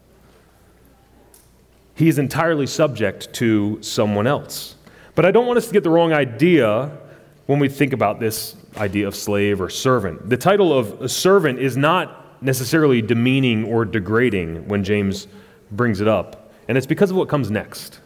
He 1.95 2.09
is 2.09 2.17
entirely 2.17 2.67
subject 2.67 3.31
to 3.33 3.81
someone 3.81 4.27
else. 4.27 4.75
But 5.15 5.25
I 5.25 5.31
don't 5.31 5.45
want 5.45 5.57
us 5.57 5.67
to 5.67 5.73
get 5.73 5.83
the 5.83 5.89
wrong 5.89 6.11
idea 6.11 6.91
when 7.45 7.59
we 7.59 7.69
think 7.69 7.93
about 7.93 8.19
this 8.19 8.55
idea 8.77 9.07
of 9.07 9.15
slave 9.15 9.61
or 9.61 9.69
servant. 9.69 10.29
The 10.29 10.37
title 10.37 10.77
of 10.77 11.01
a 11.01 11.09
servant 11.09 11.59
is 11.59 11.77
not 11.77 12.41
necessarily 12.43 13.01
demeaning 13.01 13.63
or 13.65 13.85
degrading 13.85 14.67
when 14.67 14.83
James 14.83 15.27
brings 15.71 16.01
it 16.01 16.07
up, 16.07 16.51
and 16.67 16.77
it's 16.77 16.87
because 16.87 17.11
of 17.11 17.17
what 17.17 17.29
comes 17.29 17.51
next. 17.51 17.99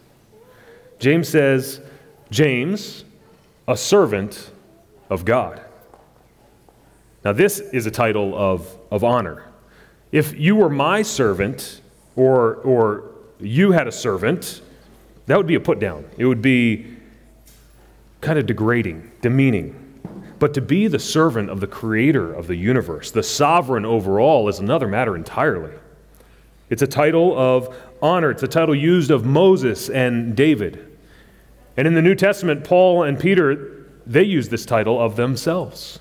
James 0.99 1.27
says, 1.29 1.81
James, 2.29 3.05
a 3.67 3.77
servant 3.77 4.51
of 5.09 5.25
God. 5.25 5.61
Now, 7.23 7.33
this 7.33 7.59
is 7.59 7.85
a 7.85 7.91
title 7.91 8.37
of, 8.37 8.77
of 8.91 9.03
honor. 9.03 9.45
If 10.11 10.39
you 10.39 10.55
were 10.55 10.69
my 10.69 11.01
servant, 11.01 11.81
or, 12.15 12.55
or 12.55 13.11
you 13.39 13.71
had 13.71 13.87
a 13.87 13.91
servant, 13.91 14.61
that 15.25 15.37
would 15.37 15.47
be 15.47 15.55
a 15.55 15.59
put 15.59 15.79
down. 15.79 16.05
It 16.17 16.25
would 16.25 16.41
be 16.41 16.97
kind 18.21 18.39
of 18.39 18.45
degrading, 18.45 19.11
demeaning. 19.21 19.83
But 20.39 20.53
to 20.53 20.61
be 20.61 20.87
the 20.87 20.99
servant 20.99 21.49
of 21.49 21.59
the 21.59 21.67
creator 21.67 22.33
of 22.33 22.47
the 22.47 22.55
universe, 22.55 23.11
the 23.11 23.23
sovereign 23.23 23.85
overall, 23.85 24.47
is 24.47 24.59
another 24.59 24.87
matter 24.87 25.15
entirely. 25.15 25.73
It's 26.69 26.81
a 26.81 26.87
title 26.87 27.37
of 27.37 27.75
honor, 28.01 28.31
it's 28.31 28.43
a 28.43 28.47
title 28.47 28.75
used 28.75 29.11
of 29.11 29.25
Moses 29.25 29.89
and 29.89 30.35
David. 30.35 30.97
And 31.75 31.87
in 31.87 31.93
the 31.93 32.01
New 32.01 32.15
Testament, 32.15 32.63
Paul 32.63 33.03
and 33.03 33.19
Peter, 33.19 33.76
they 34.07 34.23
use 34.23 34.47
this 34.49 34.65
title 34.65 34.99
of 34.99 35.17
themselves. 35.17 35.99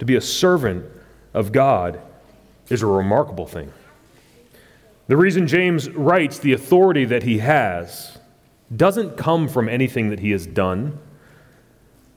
To 0.00 0.04
be 0.04 0.16
a 0.16 0.20
servant 0.20 0.84
of 1.32 1.52
God 1.52 2.00
is 2.68 2.82
a 2.82 2.86
remarkable 2.86 3.46
thing. 3.46 3.72
The 5.06 5.16
reason 5.16 5.46
James 5.46 5.88
writes 5.90 6.38
the 6.38 6.52
authority 6.52 7.04
that 7.06 7.22
he 7.22 7.38
has 7.38 8.18
doesn't 8.76 9.16
come 9.16 9.48
from 9.48 9.68
anything 9.68 10.10
that 10.10 10.20
he 10.20 10.32
has 10.32 10.46
done, 10.46 10.98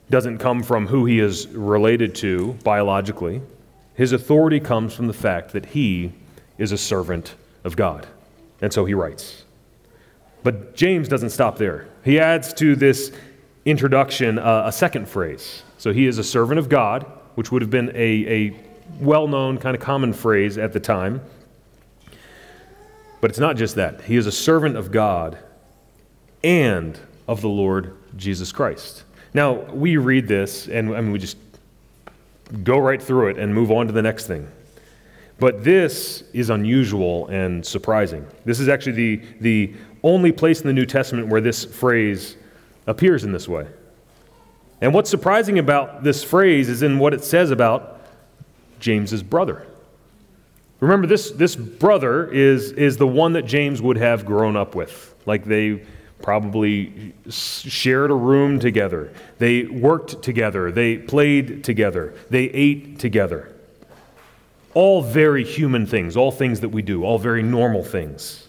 doesn't 0.09 0.39
come 0.39 0.63
from 0.63 0.87
who 0.87 1.05
he 1.05 1.19
is 1.19 1.47
related 1.47 2.13
to 2.15 2.53
biologically. 2.63 3.41
His 3.93 4.11
authority 4.11 4.59
comes 4.59 4.93
from 4.93 5.07
the 5.07 5.13
fact 5.13 5.53
that 5.53 5.67
he 5.67 6.11
is 6.57 6.71
a 6.71 6.77
servant 6.77 7.35
of 7.63 7.77
God. 7.77 8.07
And 8.61 8.73
so 8.73 8.85
he 8.85 8.93
writes. 8.93 9.45
But 10.43 10.75
James 10.75 11.07
doesn't 11.07 11.29
stop 11.29 11.57
there. 11.57 11.87
He 12.03 12.19
adds 12.19 12.53
to 12.55 12.75
this 12.75 13.11
introduction 13.65 14.39
uh, 14.39 14.63
a 14.65 14.71
second 14.71 15.07
phrase. 15.07 15.63
So 15.77 15.93
he 15.93 16.07
is 16.07 16.17
a 16.17 16.23
servant 16.23 16.59
of 16.59 16.69
God, 16.69 17.03
which 17.35 17.51
would 17.51 17.61
have 17.61 17.71
been 17.71 17.89
a, 17.89 18.49
a 18.49 18.59
well 18.99 19.27
known, 19.27 19.57
kind 19.57 19.75
of 19.75 19.81
common 19.81 20.13
phrase 20.13 20.57
at 20.57 20.73
the 20.73 20.79
time. 20.79 21.21
But 23.19 23.29
it's 23.29 23.39
not 23.39 23.55
just 23.55 23.75
that. 23.75 24.01
He 24.01 24.15
is 24.15 24.25
a 24.25 24.31
servant 24.31 24.77
of 24.77 24.91
God 24.91 25.37
and 26.43 26.99
of 27.27 27.41
the 27.41 27.49
Lord 27.49 27.95
Jesus 28.17 28.51
Christ. 28.51 29.03
Now, 29.33 29.53
we 29.53 29.97
read 29.97 30.27
this 30.27 30.67
and 30.67 30.93
I 30.95 31.01
mean, 31.01 31.11
we 31.11 31.19
just 31.19 31.37
go 32.63 32.79
right 32.79 33.01
through 33.01 33.29
it 33.29 33.37
and 33.37 33.53
move 33.53 33.71
on 33.71 33.87
to 33.87 33.93
the 33.93 34.01
next 34.01 34.27
thing. 34.27 34.47
But 35.39 35.63
this 35.63 36.23
is 36.33 36.49
unusual 36.49 37.27
and 37.27 37.65
surprising. 37.65 38.27
This 38.45 38.59
is 38.59 38.67
actually 38.67 38.91
the, 38.91 39.21
the 39.39 39.73
only 40.03 40.31
place 40.31 40.61
in 40.61 40.67
the 40.67 40.73
New 40.73 40.85
Testament 40.85 41.29
where 41.29 41.41
this 41.41 41.63
phrase 41.63 42.37
appears 42.88 43.23
in 43.23 43.31
this 43.31 43.47
way. 43.47 43.67
And 44.81 44.93
what's 44.93 45.09
surprising 45.09 45.59
about 45.59 46.03
this 46.03 46.23
phrase 46.23 46.67
is 46.67 46.81
in 46.81 46.97
what 46.97 47.13
it 47.13 47.23
says 47.23 47.51
about 47.51 48.01
James's 48.79 49.21
brother. 49.21 49.67
Remember, 50.79 51.05
this, 51.05 51.29
this 51.29 51.55
brother 51.55 52.27
is, 52.31 52.71
is 52.71 52.97
the 52.97 53.07
one 53.07 53.33
that 53.33 53.45
James 53.45 53.81
would 53.81 53.97
have 53.97 54.25
grown 54.25 54.57
up 54.57 54.73
with. 54.73 55.13
Like 55.27 55.45
they 55.45 55.83
probably 56.23 57.13
shared 57.29 58.11
a 58.11 58.15
room 58.15 58.59
together, 58.59 59.11
they 59.38 59.63
worked 59.63 60.21
together, 60.21 60.71
they 60.71 60.97
played 60.97 61.63
together, 61.63 62.13
they 62.29 62.45
ate 62.45 63.00
together. 63.00 63.53
All 64.73 65.01
very 65.01 65.43
human 65.43 65.85
things, 65.85 66.15
all 66.15 66.31
things 66.31 66.61
that 66.61 66.69
we 66.69 66.81
do, 66.81 67.03
all 67.03 67.19
very 67.19 67.43
normal 67.43 67.83
things. 67.83 68.47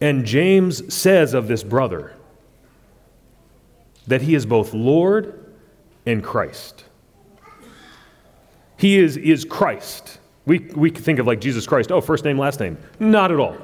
And 0.00 0.24
James 0.24 0.94
says 0.94 1.34
of 1.34 1.48
this 1.48 1.62
brother 1.62 2.15
that 4.06 4.22
he 4.22 4.34
is 4.34 4.46
both 4.46 4.72
Lord 4.72 5.54
and 6.04 6.22
Christ. 6.22 6.84
He 8.76 8.98
is, 8.98 9.16
is 9.16 9.44
Christ. 9.44 10.18
We, 10.44 10.60
we 10.74 10.90
think 10.90 11.18
of 11.18 11.26
like 11.26 11.40
Jesus 11.40 11.66
Christ, 11.66 11.90
oh, 11.90 12.00
first 12.00 12.24
name, 12.24 12.38
last 12.38 12.60
name. 12.60 12.78
Not 13.00 13.32
at 13.32 13.40
all. 13.40 13.56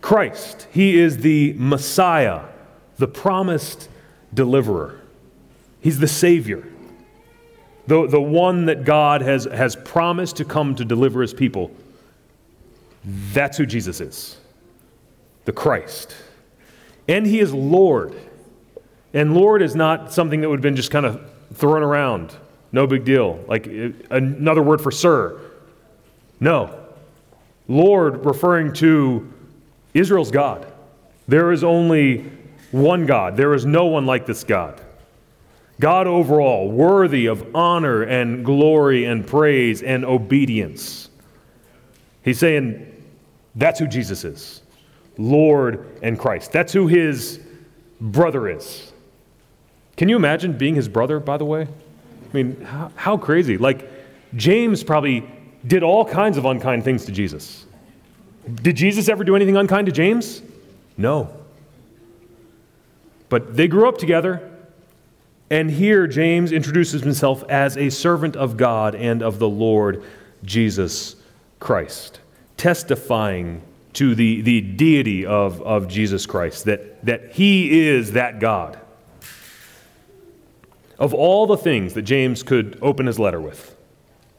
Christ, 0.00 0.68
he 0.70 0.98
is 0.98 1.18
the 1.18 1.54
Messiah, 1.56 2.42
the 2.98 3.08
promised 3.08 3.88
deliverer. 4.34 5.00
He's 5.80 5.98
the 5.98 6.08
Savior, 6.08 6.66
the, 7.86 8.06
the 8.06 8.20
one 8.20 8.66
that 8.66 8.84
God 8.84 9.22
has, 9.22 9.44
has 9.44 9.76
promised 9.76 10.36
to 10.36 10.44
come 10.44 10.74
to 10.74 10.84
deliver 10.84 11.22
his 11.22 11.32
people. 11.32 11.70
That's 13.04 13.56
who 13.56 13.66
Jesus 13.66 14.00
is 14.00 14.38
the 15.44 15.52
Christ. 15.52 16.14
And 17.06 17.26
he 17.26 17.40
is 17.40 17.52
Lord. 17.52 18.14
And 19.14 19.32
Lord 19.32 19.62
is 19.62 19.76
not 19.76 20.12
something 20.12 20.40
that 20.40 20.48
would 20.50 20.58
have 20.58 20.62
been 20.62 20.76
just 20.76 20.90
kind 20.90 21.06
of 21.06 21.24
thrown 21.54 21.82
around. 21.82 22.34
No 22.72 22.86
big 22.86 23.04
deal. 23.04 23.42
Like 23.46 23.66
another 24.10 24.62
word 24.62 24.80
for 24.80 24.90
sir. 24.90 25.40
No. 26.40 26.78
Lord 27.68 28.26
referring 28.26 28.72
to 28.74 29.32
Israel's 29.94 30.32
God. 30.32 30.66
There 31.28 31.52
is 31.52 31.62
only 31.62 32.30
one 32.72 33.06
God. 33.06 33.36
There 33.36 33.54
is 33.54 33.64
no 33.64 33.86
one 33.86 34.04
like 34.04 34.26
this 34.26 34.42
God. 34.42 34.80
God 35.80 36.06
overall, 36.06 36.70
worthy 36.70 37.26
of 37.26 37.54
honor 37.54 38.02
and 38.02 38.44
glory 38.44 39.04
and 39.04 39.26
praise 39.26 39.82
and 39.82 40.04
obedience. 40.04 41.08
He's 42.22 42.38
saying 42.38 42.90
that's 43.54 43.78
who 43.78 43.86
Jesus 43.86 44.24
is 44.24 44.62
Lord 45.16 45.98
and 46.02 46.18
Christ. 46.18 46.50
That's 46.50 46.72
who 46.72 46.88
his 46.88 47.40
brother 48.00 48.48
is. 48.48 48.92
Can 49.96 50.08
you 50.08 50.16
imagine 50.16 50.52
being 50.54 50.74
his 50.74 50.88
brother, 50.88 51.20
by 51.20 51.36
the 51.36 51.44
way? 51.44 51.62
I 51.62 52.36
mean, 52.36 52.60
how, 52.62 52.90
how 52.96 53.16
crazy. 53.16 53.56
Like, 53.56 53.90
James 54.34 54.82
probably 54.82 55.24
did 55.66 55.82
all 55.82 56.04
kinds 56.04 56.36
of 56.36 56.44
unkind 56.44 56.84
things 56.84 57.04
to 57.06 57.12
Jesus. 57.12 57.64
Did 58.62 58.76
Jesus 58.76 59.08
ever 59.08 59.24
do 59.24 59.36
anything 59.36 59.56
unkind 59.56 59.86
to 59.86 59.92
James? 59.92 60.42
No. 60.96 61.34
But 63.28 63.56
they 63.56 63.68
grew 63.68 63.88
up 63.88 63.98
together, 63.98 64.50
and 65.50 65.70
here 65.70 66.06
James 66.06 66.52
introduces 66.52 67.02
himself 67.02 67.44
as 67.48 67.76
a 67.76 67.90
servant 67.90 68.36
of 68.36 68.56
God 68.56 68.94
and 68.94 69.22
of 69.22 69.38
the 69.38 69.48
Lord 69.48 70.02
Jesus 70.44 71.16
Christ, 71.60 72.20
testifying 72.56 73.62
to 73.94 74.14
the, 74.14 74.42
the 74.42 74.60
deity 74.60 75.24
of, 75.24 75.62
of 75.62 75.88
Jesus 75.88 76.26
Christ, 76.26 76.64
that, 76.64 77.04
that 77.06 77.32
he 77.32 77.88
is 77.88 78.12
that 78.12 78.40
God. 78.40 78.78
Of 80.98 81.12
all 81.12 81.46
the 81.46 81.56
things 81.56 81.94
that 81.94 82.02
James 82.02 82.42
could 82.42 82.78
open 82.80 83.06
his 83.06 83.18
letter 83.18 83.40
with, 83.40 83.76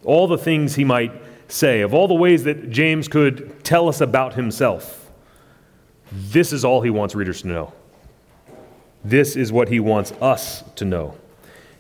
all 0.04 0.28
the 0.28 0.38
things 0.38 0.76
he 0.76 0.84
might 0.84 1.12
say, 1.48 1.82
of 1.82 1.94
all 1.94 2.08
the 2.08 2.14
ways 2.14 2.44
that 2.46 2.70
James 2.70 3.08
could 3.08 3.64
tell 3.64 3.90
us 3.90 4.02
about 4.02 4.36
himself, 4.36 5.12
this 6.12 6.54
is 6.54 6.64
all 6.64 6.82
he 6.82 6.90
wants 6.90 7.16
readers 7.16 7.42
to 7.42 7.48
know. 7.48 7.74
This 9.04 9.36
is 9.36 9.52
what 9.52 9.70
he 9.70 9.80
wants 9.80 10.12
us 10.14 10.64
to 10.76 10.86
know. 10.86 11.16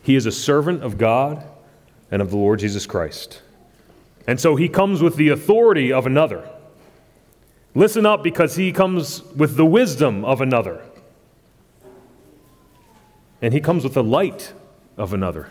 He 0.03 0.15
is 0.15 0.25
a 0.25 0.31
servant 0.31 0.83
of 0.83 0.97
God 0.97 1.43
and 2.11 2.21
of 2.21 2.29
the 2.29 2.37
Lord 2.37 2.59
Jesus 2.59 2.85
Christ. 2.85 3.41
And 4.27 4.39
so 4.39 4.55
he 4.55 4.69
comes 4.69 5.01
with 5.01 5.15
the 5.15 5.29
authority 5.29 5.91
of 5.91 6.05
another. 6.05 6.47
Listen 7.73 8.05
up 8.05 8.23
because 8.23 8.55
he 8.55 8.71
comes 8.71 9.23
with 9.35 9.55
the 9.55 9.65
wisdom 9.65 10.23
of 10.23 10.41
another. 10.41 10.83
And 13.41 13.53
he 13.53 13.59
comes 13.59 13.83
with 13.83 13.93
the 13.93 14.03
light 14.03 14.53
of 14.97 15.13
another. 15.13 15.49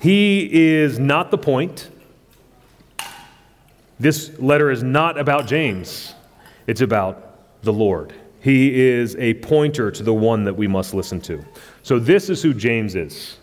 He 0.00 0.48
is 0.52 0.98
not 0.98 1.30
the 1.30 1.38
point. 1.38 1.88
This 4.00 4.38
letter 4.38 4.70
is 4.70 4.82
not 4.82 5.18
about 5.18 5.46
James, 5.46 6.14
it's 6.66 6.80
about 6.80 7.62
the 7.62 7.72
Lord. 7.72 8.12
He 8.40 8.80
is 8.80 9.14
a 9.16 9.34
pointer 9.34 9.92
to 9.92 10.02
the 10.02 10.12
one 10.12 10.42
that 10.44 10.54
we 10.54 10.66
must 10.66 10.94
listen 10.94 11.20
to. 11.22 11.44
So, 11.84 12.00
this 12.00 12.28
is 12.28 12.42
who 12.42 12.52
James 12.52 12.96
is. 12.96 13.38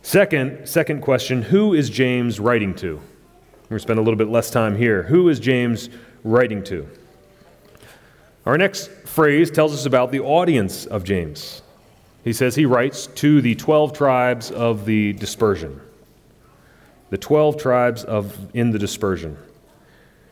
Second, 0.00 0.66
second 0.66 1.02
question 1.02 1.42
who 1.42 1.74
is 1.74 1.90
James 1.90 2.40
writing 2.40 2.74
to? 2.76 2.96
We're 2.96 3.68
going 3.68 3.78
to 3.78 3.82
spend 3.82 3.98
a 3.98 4.02
little 4.02 4.16
bit 4.16 4.28
less 4.28 4.50
time 4.50 4.74
here. 4.74 5.02
Who 5.02 5.28
is 5.28 5.38
James 5.38 5.90
writing 6.24 6.64
to? 6.64 6.88
Our 8.46 8.56
next 8.56 8.90
phrase 9.04 9.50
tells 9.50 9.74
us 9.74 9.84
about 9.84 10.10
the 10.10 10.20
audience 10.20 10.86
of 10.86 11.04
James. 11.04 11.60
He 12.24 12.32
says 12.32 12.54
he 12.54 12.66
writes 12.66 13.06
to 13.06 13.40
the 13.40 13.54
12 13.54 13.92
tribes 13.92 14.50
of 14.50 14.84
the 14.84 15.12
dispersion 15.14 15.80
the 17.10 17.18
12 17.18 17.56
tribes 17.56 18.04
of, 18.04 18.36
in 18.54 18.70
the 18.70 18.78
dispersion. 18.78 19.36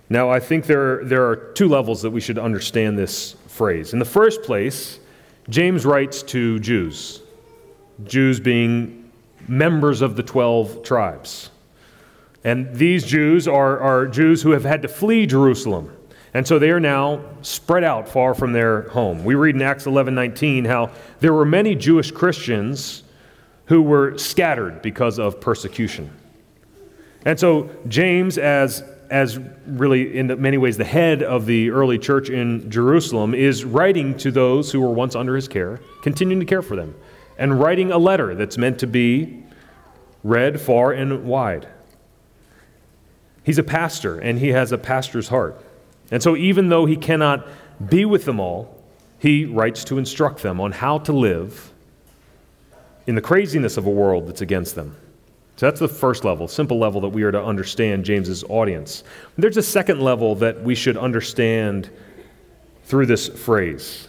Now, 0.08 0.30
I 0.30 0.40
think 0.40 0.66
there, 0.66 1.04
there 1.04 1.28
are 1.28 1.36
two 1.36 1.68
levels 1.68 2.02
that 2.02 2.10
we 2.10 2.20
should 2.20 2.38
understand 2.38 2.96
this 2.96 3.32
phrase. 3.48 3.92
In 3.92 3.98
the 3.98 4.04
first 4.04 4.42
place, 4.42 5.00
James 5.50 5.84
writes 5.84 6.22
to 6.22 6.58
Jews, 6.60 7.20
Jews 8.04 8.40
being 8.40 9.10
members 9.48 10.00
of 10.02 10.16
the 10.16 10.22
12 10.22 10.82
tribes. 10.82 11.50
And 12.44 12.74
these 12.74 13.04
Jews 13.04 13.48
are, 13.48 13.78
are 13.80 14.06
Jews 14.06 14.40
who 14.42 14.52
have 14.52 14.64
had 14.64 14.82
to 14.82 14.88
flee 14.88 15.26
Jerusalem. 15.26 15.94
And 16.34 16.46
so 16.46 16.58
they 16.58 16.70
are 16.70 16.80
now 16.80 17.20
spread 17.42 17.84
out 17.84 18.08
far 18.08 18.34
from 18.34 18.52
their 18.52 18.82
home. 18.90 19.24
We 19.24 19.34
read 19.34 19.54
in 19.54 19.62
Acts 19.62 19.86
11 19.86 20.14
19 20.14 20.64
how 20.64 20.90
there 21.20 21.32
were 21.32 21.44
many 21.44 21.74
Jewish 21.74 22.10
Christians 22.10 23.02
who 23.66 23.82
were 23.82 24.16
scattered 24.16 24.82
because 24.82 25.18
of 25.18 25.40
persecution. 25.40 26.10
And 27.24 27.38
so 27.38 27.70
James, 27.88 28.38
as, 28.38 28.82
as 29.10 29.38
really 29.66 30.16
in 30.16 30.40
many 30.40 30.58
ways 30.58 30.76
the 30.76 30.84
head 30.84 31.22
of 31.22 31.46
the 31.46 31.70
early 31.70 31.98
church 31.98 32.30
in 32.30 32.70
Jerusalem, 32.70 33.34
is 33.34 33.64
writing 33.64 34.16
to 34.18 34.30
those 34.30 34.72
who 34.72 34.80
were 34.80 34.92
once 34.92 35.14
under 35.14 35.34
his 35.34 35.48
care, 35.48 35.80
continuing 36.02 36.40
to 36.40 36.46
care 36.46 36.62
for 36.62 36.76
them, 36.76 36.94
and 37.36 37.60
writing 37.60 37.92
a 37.92 37.98
letter 37.98 38.34
that's 38.34 38.56
meant 38.56 38.78
to 38.80 38.86
be 38.86 39.44
read 40.24 40.60
far 40.60 40.92
and 40.92 41.24
wide. 41.24 41.68
He's 43.44 43.58
a 43.58 43.62
pastor, 43.62 44.18
and 44.18 44.38
he 44.38 44.48
has 44.48 44.72
a 44.72 44.78
pastor's 44.78 45.28
heart. 45.28 45.62
And 46.10 46.22
so, 46.22 46.36
even 46.36 46.68
though 46.68 46.86
he 46.86 46.96
cannot 46.96 47.46
be 47.88 48.04
with 48.04 48.24
them 48.24 48.40
all, 48.40 48.82
he 49.18 49.44
writes 49.44 49.84
to 49.84 49.98
instruct 49.98 50.42
them 50.42 50.60
on 50.60 50.72
how 50.72 50.98
to 50.98 51.12
live 51.12 51.72
in 53.06 53.14
the 53.14 53.20
craziness 53.20 53.76
of 53.76 53.86
a 53.86 53.90
world 53.90 54.28
that's 54.28 54.40
against 54.40 54.74
them. 54.74 54.96
So 55.56 55.66
that's 55.66 55.80
the 55.80 55.88
first 55.88 56.24
level, 56.24 56.46
simple 56.46 56.78
level 56.78 57.00
that 57.00 57.08
we 57.08 57.24
are 57.24 57.32
to 57.32 57.42
understand 57.42 58.04
James's 58.04 58.44
audience. 58.44 59.02
There's 59.36 59.56
a 59.56 59.62
second 59.62 60.00
level 60.00 60.36
that 60.36 60.62
we 60.62 60.76
should 60.76 60.96
understand 60.96 61.90
through 62.84 63.06
this 63.06 63.28
phrase. 63.28 64.06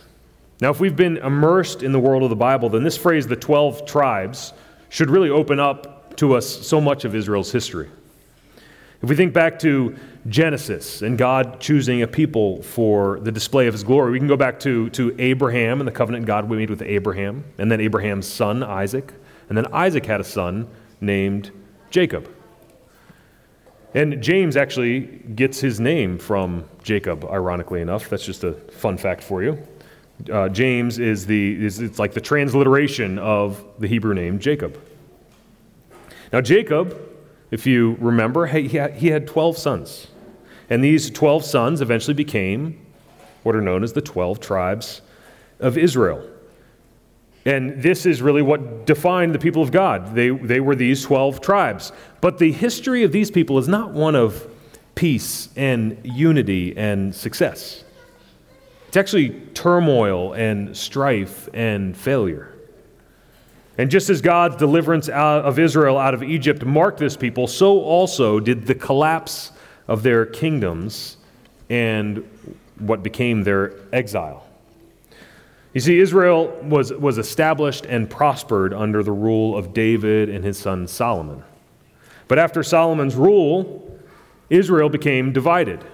Now, 0.62 0.70
if 0.70 0.80
we've 0.80 0.96
been 0.96 1.18
immersed 1.18 1.82
in 1.82 1.92
the 1.92 2.00
world 2.00 2.22
of 2.24 2.30
the 2.30 2.36
Bible, 2.36 2.70
then 2.70 2.84
this 2.84 2.98
phrase, 2.98 3.26
the 3.26 3.36
12 3.36 3.86
tribes, 3.86 4.54
should 4.90 5.10
really 5.10 5.30
open 5.30 5.60
up 5.60 6.16
to 6.18 6.36
us 6.36 6.46
so 6.46 6.80
much 6.80 7.06
of 7.06 7.16
Israel's 7.16 7.52
history. 7.52 7.90
If 9.02 9.10
we 9.10 9.16
think 9.16 9.34
back 9.34 9.58
to 9.60 9.96
Genesis 10.28 11.02
and 11.02 11.18
God 11.18 11.60
choosing 11.60 12.02
a 12.02 12.08
people 12.08 12.62
for 12.62 13.20
the 13.22 13.32
display 13.32 13.68
of 13.68 13.74
his 13.74 13.84
glory, 13.84 14.12
we 14.12 14.20
can 14.20 14.28
go 14.28 14.38
back 14.38 14.60
to, 14.62 14.90
to 14.92 15.16
Abraham 15.18 15.80
and 15.80 15.88
the 15.88 15.92
covenant 15.92 16.26
God 16.26 16.50
we 16.50 16.58
made 16.58 16.70
with 16.70 16.82
Abraham, 16.82 17.46
and 17.58 17.72
then 17.72 17.80
Abraham's 17.80 18.28
son, 18.28 18.62
Isaac. 18.64 19.14
And 19.48 19.58
then 19.58 19.68
Isaac 19.74 20.06
had 20.06 20.20
a 20.20 20.24
son 20.24 20.68
named 21.02 21.52
Jacob. 21.90 22.30
And 23.96 24.22
James 24.22 24.56
actually 24.56 25.00
gets 25.00 25.60
his 25.60 25.80
name 25.80 26.20
from 26.20 26.66
Jacob, 26.84 27.26
ironically 27.26 27.82
enough. 27.82 28.10
That's 28.10 28.26
just 28.26 28.44
a 28.44 28.54
fun 28.54 28.98
fact 28.98 29.24
for 29.24 29.42
you. 29.42 29.58
Uh, 30.32 30.50
James 30.50 31.00
is 31.00 31.26
the 31.26 31.66
is 31.66 31.80
it's 31.80 31.98
like 31.98 32.14
the 32.14 32.22
transliteration 32.22 33.18
of 33.18 33.64
the 33.80 33.88
Hebrew 33.88 34.14
name 34.14 34.38
Jacob. 34.38 34.80
Now 36.32 36.42
Jacob, 36.42 37.09
if 37.52 37.66
you 37.66 37.98
remember, 38.00 38.46
he 38.46 38.68
had, 38.70 39.28
12 39.28 39.58
sons. 39.58 40.08
And 40.70 40.84
these 40.84 41.10
12 41.10 41.44
sons 41.44 41.82
eventually 41.82 42.14
became 42.14 42.86
what 43.44 43.56
are 43.56 43.62
known 43.62 43.84
as 43.84 43.94
the 43.94 44.02
12 44.02 44.40
tribes 44.40 45.02
of 45.60 45.78
Israel. 45.78 46.24
And 47.46 47.82
this 47.82 48.06
is 48.06 48.22
really 48.22 48.42
what 48.42 48.86
defined 48.86 49.34
the 49.34 49.40
people 49.40 49.64
of 49.64 49.72
God. 49.72 50.14
They, 50.14 50.30
they 50.30 50.60
were 50.60 50.76
these 50.76 51.04
12 51.04 51.42
tribes. 51.42 51.92
But 52.22 52.38
the 52.38 52.52
history 52.52 53.04
of 53.04 53.12
these 53.12 53.32
people 53.32 53.58
is 53.58 53.68
not 53.68 53.92
one 53.92 54.16
of 54.16 54.48
peace 54.94 55.50
and 55.56 55.98
unity 56.04 56.76
and 56.78 57.16
success. 57.16 57.84
It's 58.90 58.98
actually 58.98 59.30
turmoil 59.54 60.34
and 60.34 60.76
strife 60.76 61.48
and 61.54 61.96
failure. 61.96 62.54
And 63.80 63.90
just 63.90 64.10
as 64.10 64.20
God's 64.20 64.58
deliverance 64.58 65.08
of 65.08 65.58
Israel 65.58 65.98
out 65.98 66.14
of 66.14 66.22
Egypt 66.22 66.66
marked 66.66 66.98
this 67.00 67.16
people, 67.16 67.48
so 67.48 67.80
also 67.80 68.42
did 68.42 68.68
the 68.68 68.76
collapse 68.76 69.54
of 69.88 70.04
their 70.04 70.26
kingdoms 70.26 71.16
and 71.70 72.30
what 72.78 73.04
became 73.04 73.46
their 73.46 73.76
exile. 73.94 74.46
You 75.74 75.80
see, 75.80 75.98
Israel 75.98 76.50
was, 76.62 76.92
was 76.92 77.18
established 77.18 77.86
and 77.86 78.10
prospered 78.10 78.74
under 78.74 79.02
the 79.02 79.14
rule 79.14 79.58
of 79.58 79.74
David 79.74 80.28
and 80.28 80.44
his 80.44 80.58
son 80.58 80.86
Solomon. 80.86 81.42
But 82.28 82.38
after 82.38 82.64
Solomon's 82.64 83.16
rule, 83.16 83.98
Israel 84.50 84.90
became 84.90 85.32
divided. 85.32 85.86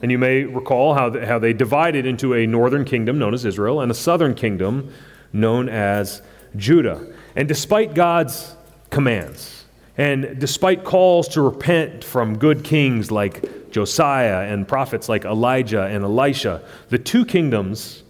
And 0.00 0.10
you 0.10 0.16
may 0.16 0.44
recall 0.44 0.94
how, 0.94 1.10
how 1.26 1.38
they 1.40 1.52
divided 1.52 2.06
into 2.06 2.32
a 2.32 2.46
northern 2.46 2.86
kingdom 2.86 3.18
known 3.18 3.34
as 3.34 3.44
Israel 3.44 3.82
and 3.82 3.90
a 3.90 3.94
southern 3.94 4.34
kingdom 4.34 4.90
known 5.34 5.68
as 5.68 6.22
Judah. 6.54 7.06
And 7.34 7.48
despite 7.48 7.94
God's 7.94 8.54
commands, 8.90 9.64
and 9.98 10.38
despite 10.38 10.84
calls 10.84 11.28
to 11.28 11.40
repent 11.40 12.04
from 12.04 12.38
good 12.38 12.62
kings 12.62 13.10
like 13.10 13.70
Josiah 13.70 14.50
and 14.50 14.68
prophets 14.68 15.08
like 15.08 15.24
Elijah 15.24 15.84
and 15.84 16.04
Elisha, 16.04 16.62
the 16.90 16.98
two 16.98 17.24
kingdoms 17.24 18.02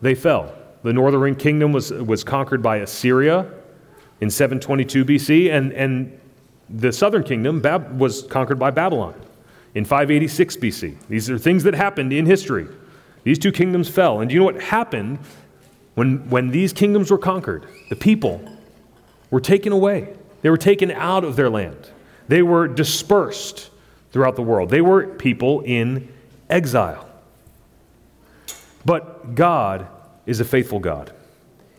they 0.00 0.14
fell. 0.14 0.52
The 0.82 0.92
northern 0.92 1.36
kingdom 1.36 1.72
was, 1.72 1.92
was 1.92 2.24
conquered 2.24 2.62
by 2.62 2.78
Assyria 2.78 3.48
in 4.20 4.30
722 4.30 5.04
BC, 5.04 5.52
and, 5.52 5.72
and 5.72 6.20
the 6.68 6.92
southern 6.92 7.22
kingdom 7.22 7.60
Bab- 7.60 7.98
was 7.98 8.22
conquered 8.22 8.58
by 8.58 8.70
Babylon 8.70 9.14
in 9.74 9.84
586 9.84 10.56
BC. 10.56 10.96
These 11.08 11.30
are 11.30 11.38
things 11.38 11.62
that 11.62 11.74
happened 11.74 12.12
in 12.12 12.26
history. 12.26 12.66
These 13.24 13.38
two 13.38 13.52
kingdoms 13.52 13.88
fell. 13.88 14.20
And 14.20 14.28
do 14.28 14.34
you 14.34 14.40
know 14.40 14.46
what 14.46 14.60
happened 14.60 15.20
when, 15.94 16.28
when 16.30 16.50
these 16.50 16.72
kingdoms 16.72 17.10
were 17.10 17.18
conquered? 17.18 17.66
The 17.90 17.96
people 17.96 18.42
were 19.30 19.40
taken 19.40 19.72
away, 19.72 20.14
they 20.42 20.50
were 20.50 20.56
taken 20.56 20.90
out 20.90 21.24
of 21.24 21.36
their 21.36 21.50
land, 21.50 21.90
they 22.28 22.42
were 22.42 22.68
dispersed 22.68 23.70
throughout 24.12 24.36
the 24.36 24.42
world. 24.42 24.70
They 24.70 24.80
were 24.80 25.06
people 25.06 25.62
in 25.62 26.08
exile. 26.50 27.08
But 28.84 29.34
God 29.34 29.86
is 30.26 30.40
a 30.40 30.44
faithful 30.44 30.78
God. 30.78 31.12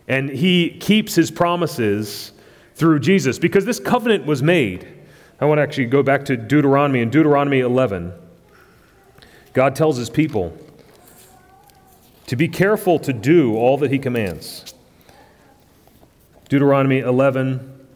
And 0.08 0.28
He 0.28 0.70
keeps 0.70 1.14
His 1.14 1.30
promises 1.30 2.32
through 2.74 2.98
Jesus 3.00 3.38
because 3.38 3.64
this 3.64 3.78
covenant 3.78 4.26
was 4.26 4.42
made. 4.42 4.88
I 5.40 5.44
want 5.46 5.58
to 5.58 5.62
actually 5.62 5.86
go 5.86 6.02
back 6.02 6.24
to 6.26 6.36
Deuteronomy. 6.36 7.00
In 7.00 7.10
Deuteronomy 7.10 7.60
11, 7.60 8.12
God 9.52 9.76
tells 9.76 9.96
His 9.96 10.10
people 10.10 10.56
to 12.26 12.36
be 12.36 12.48
careful 12.48 12.98
to 13.00 13.12
do 13.12 13.56
all 13.56 13.76
that 13.78 13.90
He 13.90 13.98
commands. 13.98 14.74
Deuteronomy 16.48 17.00
11, 17.00 17.86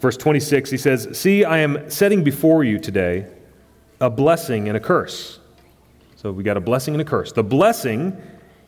verse 0.00 0.16
26, 0.16 0.70
He 0.70 0.76
says, 0.76 1.08
See, 1.18 1.44
I 1.44 1.58
am 1.58 1.88
setting 1.90 2.24
before 2.24 2.64
you 2.64 2.78
today 2.78 3.26
a 4.00 4.10
blessing 4.10 4.68
and 4.68 4.76
a 4.76 4.80
curse. 4.80 5.38
So 6.16 6.32
we 6.32 6.42
got 6.42 6.56
a 6.56 6.60
blessing 6.60 6.94
and 6.94 7.00
a 7.00 7.04
curse. 7.04 7.32
The 7.32 7.44
blessing, 7.44 8.20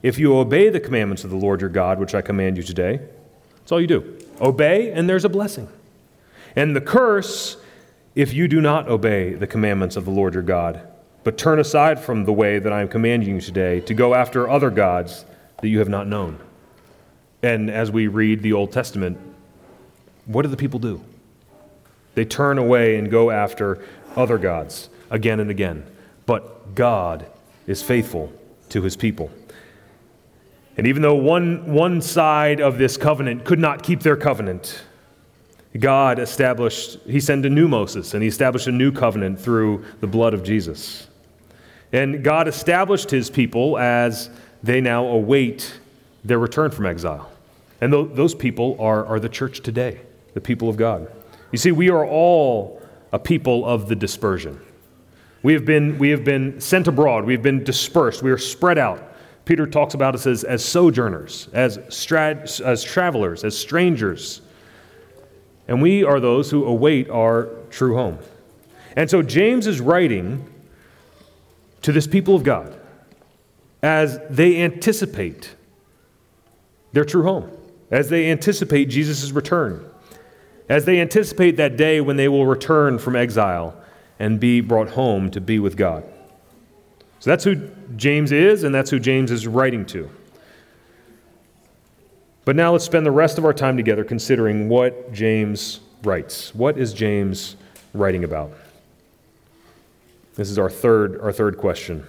if 0.03 0.19
you 0.19 0.37
obey 0.37 0.69
the 0.69 0.81
commandments 0.81 1.25
of 1.25 1.31
the 1.31 1.37
Lord 1.37 1.61
your 1.61 1.71
God, 1.71 1.99
which 1.99 2.15
I 2.15 2.23
command 2.23 2.57
you 2.57 2.63
today, 2.63 3.01
that's 3.59 3.73
all 3.73 3.81
you 3.81 3.87
do. 3.87 4.19
Obey, 4.41 4.93
and 4.93 5.09
there's 5.09 5.25
a 5.25 5.29
blessing. 5.29 5.69
And 6.57 6.75
the 6.75 6.81
curse, 6.81 7.57
if 8.15 8.33
you 8.33 8.49
do 8.49 8.61
not 8.61 8.89
obey 8.89 9.35
the 9.35 9.47
commandments 9.47 9.97
of 9.97 10.05
the 10.05 10.11
Lord 10.11 10.35
your 10.35 10.43
God, 10.43 10.81
but 11.25 11.37
turn 11.37 11.59
aside 11.59 12.01
from 12.01 12.25
the 12.25 12.33
way 12.33 12.59
that 12.59 12.73
I 12.73 12.81
am 12.81 12.89
commanding 12.89 13.35
you 13.35 13.41
today 13.41 13.81
to 13.81 13.95
go 13.95 14.15
after 14.15 14.49
other 14.49 14.71
gods 14.71 15.25
that 15.61 15.69
you 15.69 15.79
have 15.79 15.89
not 15.89 16.07
known. 16.07 16.39
And 17.43 17.71
as 17.71 17.91
we 17.91 18.07
read 18.07 18.43
the 18.43 18.53
Old 18.53 18.73
Testament, 18.73 19.19
what 20.27 20.43
do 20.43 20.49
the 20.49 20.57
people 20.57 20.79
do? 20.79 21.03
They 22.15 22.25
turn 22.25 22.59
away 22.59 22.97
and 22.97 23.11
go 23.11 23.31
after 23.31 23.85
other 24.17 24.39
gods 24.39 24.91
again 25.11 25.41
and 25.41 25.51
again. 25.51 25.87
But 26.27 26.75
God 26.75 27.27
is 27.67 27.83
faithful 27.83 28.33
to 28.71 28.83
his 28.83 28.97
people. 28.97 29.31
And 30.77 30.87
even 30.87 31.03
though 31.03 31.15
one, 31.15 31.73
one 31.73 32.01
side 32.01 32.61
of 32.61 32.79
this 32.79 32.97
covenant 32.97 33.45
could 33.45 33.59
not 33.59 33.83
keep 33.83 34.01
their 34.01 34.17
covenant, 34.17 34.83
God 35.79 36.19
established, 36.19 36.99
he 37.07 37.21
sent 37.21 37.45
a 37.47 37.51
new 37.51 37.69
Moses, 37.69 38.15
and 38.15 38.23
he 38.23 38.29
established 38.29 38.67
a 38.67 38.73
new 38.73 38.91
covenant 38.93 39.41
through 39.41 39.85
the 40.01 40.07
blood 40.07 40.35
of 40.35 40.43
Jesus. 40.43 41.09
And 41.93 42.23
God 42.23 42.49
established 42.49 43.11
his 43.11 43.31
people 43.31 43.79
as 43.79 44.31
they 44.63 44.81
now 44.81 45.07
await 45.07 45.79
their 46.25 46.39
return 46.39 46.71
from 46.71 46.87
exile. 46.87 47.31
And 47.81 47.93
th- 47.93 48.09
those 48.13 48.35
people 48.35 48.77
are, 48.81 49.07
are 49.07 49.21
the 49.21 49.29
church 49.29 49.61
today, 49.61 50.01
the 50.35 50.41
people 50.41 50.69
of 50.69 50.77
God. 50.77 51.11
You 51.53 51.59
see, 51.59 51.73
we 51.73 51.91
are 51.91 52.05
all 52.05 52.83
a 53.13 53.19
people 53.19 53.65
of 53.65 53.89
the 53.89 53.95
dispersion. 53.95 54.61
We 55.43 55.53
have 55.53 55.65
been, 55.65 55.99
we 55.99 56.11
have 56.11 56.25
been 56.25 56.61
sent 56.61 56.89
abroad. 56.89 57.25
We 57.25 57.33
have 57.33 57.43
been 57.43 57.65
dispersed. 57.65 58.23
We 58.23 58.31
are 58.31 58.39
spread 58.39 58.77
out. 58.77 59.03
Peter 59.45 59.67
talks 59.67 59.95
about 59.95 60.15
us 60.15 60.27
as, 60.27 60.45
as 60.45 60.63
sojourners, 60.63 61.49
as, 61.53 61.79
strad, 61.89 62.51
as 62.63 62.85
travelers, 62.85 63.45
as 63.45 63.57
strangers. 63.57 64.43
And 65.69 65.81
we 65.83 66.03
are 66.03 66.19
those 66.19 66.51
who 66.51 66.65
await 66.65 67.09
our 67.11 67.51
true 67.71 67.95
home. 67.95 68.19
And 68.97 69.09
so 69.09 69.23
James 69.23 69.67
is 69.67 69.81
writing 69.81 70.51
to 71.83 71.93
this 71.93 72.07
people 72.07 72.35
of 72.35 72.43
God 72.43 72.75
as 73.83 74.19
they 74.29 74.61
anticipate 74.63 75.55
their 76.93 77.05
true 77.05 77.23
home, 77.23 77.51
as 77.91 78.09
they 78.09 78.31
anticipate 78.31 78.87
Jesus' 78.87 79.31
return. 79.31 79.85
as 80.69 80.85
they 80.85 81.01
anticipate 81.01 81.57
that 81.57 81.77
day 81.77 82.01
when 82.01 82.17
they 82.17 82.29
will 82.29 82.47
return 82.47 82.99
from 82.99 83.17
exile 83.17 83.75
and 84.19 84.39
be 84.39 84.61
brought 84.61 84.91
home 84.91 85.31
to 85.31 85.41
be 85.41 85.59
with 85.59 85.77
God. 85.77 86.05
So 87.21 87.31
that's 87.31 87.45
who 87.45 87.57
James 87.97 88.33
is, 88.33 88.65
and 88.65 88.75
that's 88.75 88.91
who 88.91 88.99
James 88.99 89.31
is 89.31 89.47
writing 89.47 89.87
to. 89.87 90.11
But 92.49 92.57
now 92.57 92.73
let's 92.73 92.87
spend 92.87 93.05
the 93.05 93.11
rest 93.11 93.37
of 93.37 93.45
our 93.45 93.53
time 93.53 93.77
together 93.77 94.05
considering 94.05 94.71
what 94.71 95.13
James 95.13 95.81
writes. 96.03 96.55
What 96.55 96.79
is 96.79 96.95
James 96.95 97.57
writing 97.93 98.25
about? 98.25 98.53
This 100.35 100.49
is 100.49 100.59
our 100.59 100.71
third, 100.71 101.21
our 101.21 101.31
third 101.31 101.59
question. 101.59 102.07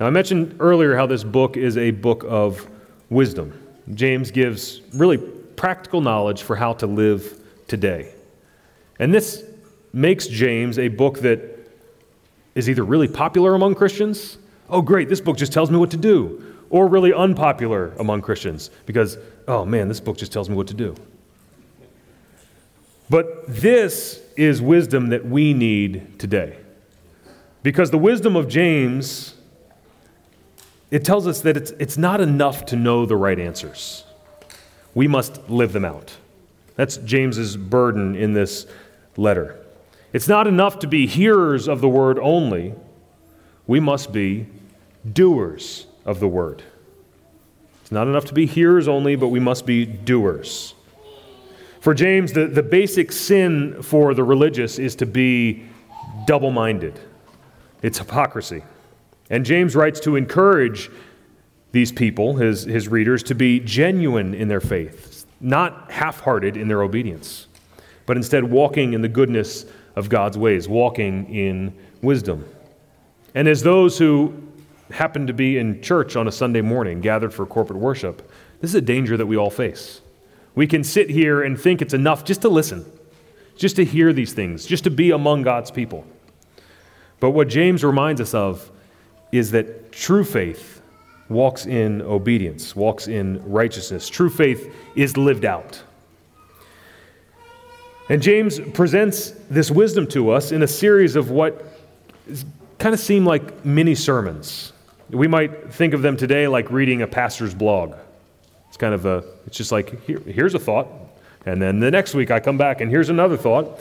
Now, 0.00 0.08
I 0.08 0.10
mentioned 0.10 0.56
earlier 0.58 0.96
how 0.96 1.06
this 1.06 1.22
book 1.22 1.56
is 1.56 1.76
a 1.76 1.92
book 1.92 2.24
of 2.26 2.68
wisdom. 3.10 3.64
James 3.94 4.32
gives 4.32 4.80
really 4.92 5.18
practical 5.18 6.00
knowledge 6.00 6.42
for 6.42 6.56
how 6.56 6.72
to 6.72 6.88
live 6.88 7.40
today. 7.68 8.12
And 8.98 9.14
this 9.14 9.44
makes 9.92 10.26
James 10.26 10.80
a 10.80 10.88
book 10.88 11.20
that 11.20 11.42
is 12.56 12.68
either 12.68 12.82
really 12.82 13.06
popular 13.06 13.54
among 13.54 13.76
Christians, 13.76 14.36
oh, 14.68 14.82
great, 14.82 15.08
this 15.08 15.20
book 15.20 15.36
just 15.36 15.52
tells 15.52 15.70
me 15.70 15.76
what 15.76 15.92
to 15.92 15.96
do, 15.96 16.56
or 16.70 16.86
really 16.86 17.12
unpopular 17.12 17.92
among 17.98 18.22
Christians 18.22 18.70
because, 18.86 19.18
oh 19.50 19.64
man, 19.64 19.88
this 19.88 20.00
book 20.00 20.16
just 20.16 20.32
tells 20.32 20.48
me 20.48 20.54
what 20.54 20.68
to 20.68 20.74
do. 20.74 20.94
But 23.10 23.44
this 23.48 24.22
is 24.36 24.62
wisdom 24.62 25.08
that 25.08 25.26
we 25.26 25.52
need 25.52 26.18
today. 26.20 26.56
Because 27.64 27.90
the 27.90 27.98
wisdom 27.98 28.36
of 28.36 28.48
James, 28.48 29.34
it 30.90 31.04
tells 31.04 31.26
us 31.26 31.40
that 31.40 31.56
it's, 31.56 31.72
it's 31.72 31.98
not 31.98 32.20
enough 32.20 32.64
to 32.66 32.76
know 32.76 33.04
the 33.04 33.16
right 33.16 33.38
answers. 33.38 34.04
We 34.94 35.08
must 35.08 35.50
live 35.50 35.72
them 35.72 35.84
out. 35.84 36.16
That's 36.76 36.96
James's 36.98 37.56
burden 37.56 38.14
in 38.14 38.32
this 38.32 38.66
letter. 39.16 39.58
It's 40.12 40.28
not 40.28 40.46
enough 40.46 40.78
to 40.78 40.86
be 40.86 41.06
hearers 41.06 41.68
of 41.68 41.80
the 41.80 41.88
word 41.88 42.18
only. 42.18 42.74
We 43.66 43.80
must 43.80 44.12
be 44.12 44.46
doers 45.12 45.86
of 46.04 46.20
the 46.20 46.28
word. 46.28 46.62
It's 47.90 47.94
not 47.96 48.06
enough 48.06 48.26
to 48.26 48.34
be 48.34 48.46
hearers 48.46 48.86
only, 48.86 49.16
but 49.16 49.30
we 49.30 49.40
must 49.40 49.66
be 49.66 49.84
doers. 49.84 50.74
For 51.80 51.92
James, 51.92 52.32
the, 52.32 52.46
the 52.46 52.62
basic 52.62 53.10
sin 53.10 53.82
for 53.82 54.14
the 54.14 54.22
religious 54.22 54.78
is 54.78 54.94
to 54.94 55.06
be 55.06 55.64
double 56.24 56.52
minded, 56.52 57.00
it's 57.82 57.98
hypocrisy. 57.98 58.62
And 59.28 59.44
James 59.44 59.74
writes 59.74 59.98
to 60.00 60.14
encourage 60.14 60.88
these 61.72 61.90
people, 61.90 62.36
his, 62.36 62.62
his 62.62 62.86
readers, 62.86 63.24
to 63.24 63.34
be 63.34 63.58
genuine 63.58 64.34
in 64.34 64.46
their 64.46 64.60
faith, 64.60 65.26
not 65.40 65.90
half 65.90 66.20
hearted 66.20 66.56
in 66.56 66.68
their 66.68 66.82
obedience, 66.82 67.48
but 68.06 68.16
instead 68.16 68.44
walking 68.44 68.92
in 68.92 69.02
the 69.02 69.08
goodness 69.08 69.66
of 69.96 70.08
God's 70.08 70.38
ways, 70.38 70.68
walking 70.68 71.28
in 71.34 71.74
wisdom. 72.02 72.48
And 73.34 73.48
as 73.48 73.64
those 73.64 73.98
who 73.98 74.49
happen 74.92 75.26
to 75.26 75.32
be 75.32 75.58
in 75.58 75.82
church 75.82 76.16
on 76.16 76.28
a 76.28 76.32
Sunday 76.32 76.60
morning, 76.60 77.00
gathered 77.00 77.32
for 77.32 77.46
corporate 77.46 77.78
worship, 77.78 78.30
this 78.60 78.70
is 78.70 78.74
a 78.74 78.80
danger 78.80 79.16
that 79.16 79.26
we 79.26 79.36
all 79.36 79.50
face. 79.50 80.00
We 80.54 80.66
can 80.66 80.84
sit 80.84 81.08
here 81.08 81.42
and 81.42 81.58
think 81.58 81.80
it's 81.80 81.94
enough 81.94 82.24
just 82.24 82.42
to 82.42 82.48
listen, 82.48 82.84
just 83.56 83.76
to 83.76 83.84
hear 83.84 84.12
these 84.12 84.32
things, 84.32 84.66
just 84.66 84.84
to 84.84 84.90
be 84.90 85.10
among 85.10 85.42
God's 85.42 85.70
people. 85.70 86.04
But 87.20 87.30
what 87.30 87.48
James 87.48 87.84
reminds 87.84 88.20
us 88.20 88.34
of 88.34 88.70
is 89.32 89.50
that 89.52 89.92
true 89.92 90.24
faith 90.24 90.82
walks 91.28 91.66
in 91.66 92.02
obedience, 92.02 92.74
walks 92.74 93.06
in 93.06 93.42
righteousness. 93.50 94.08
True 94.08 94.30
faith 94.30 94.74
is 94.96 95.16
lived 95.16 95.44
out. 95.44 95.80
And 98.08 98.20
James 98.20 98.58
presents 98.74 99.30
this 99.48 99.70
wisdom 99.70 100.06
to 100.08 100.30
us 100.30 100.50
in 100.50 100.62
a 100.62 100.66
series 100.66 101.14
of 101.14 101.30
what 101.30 101.64
kind 102.78 102.92
of 102.92 102.98
seem 102.98 103.24
like 103.24 103.64
mini 103.64 103.94
sermons. 103.94 104.72
We 105.10 105.28
might 105.28 105.72
think 105.72 105.94
of 105.94 106.02
them 106.02 106.16
today 106.16 106.48
like 106.48 106.70
reading 106.70 107.02
a 107.02 107.06
pastor's 107.06 107.54
blog. 107.54 107.94
It's 108.68 108.76
kind 108.76 108.94
of 108.94 109.06
a, 109.06 109.24
it's 109.46 109.56
just 109.56 109.72
like, 109.72 110.02
here, 110.04 110.20
here's 110.20 110.54
a 110.54 110.58
thought. 110.58 110.88
And 111.46 111.60
then 111.60 111.80
the 111.80 111.90
next 111.90 112.14
week 112.14 112.30
I 112.30 112.40
come 112.40 112.58
back 112.58 112.80
and 112.80 112.90
here's 112.90 113.08
another 113.08 113.36
thought. 113.36 113.80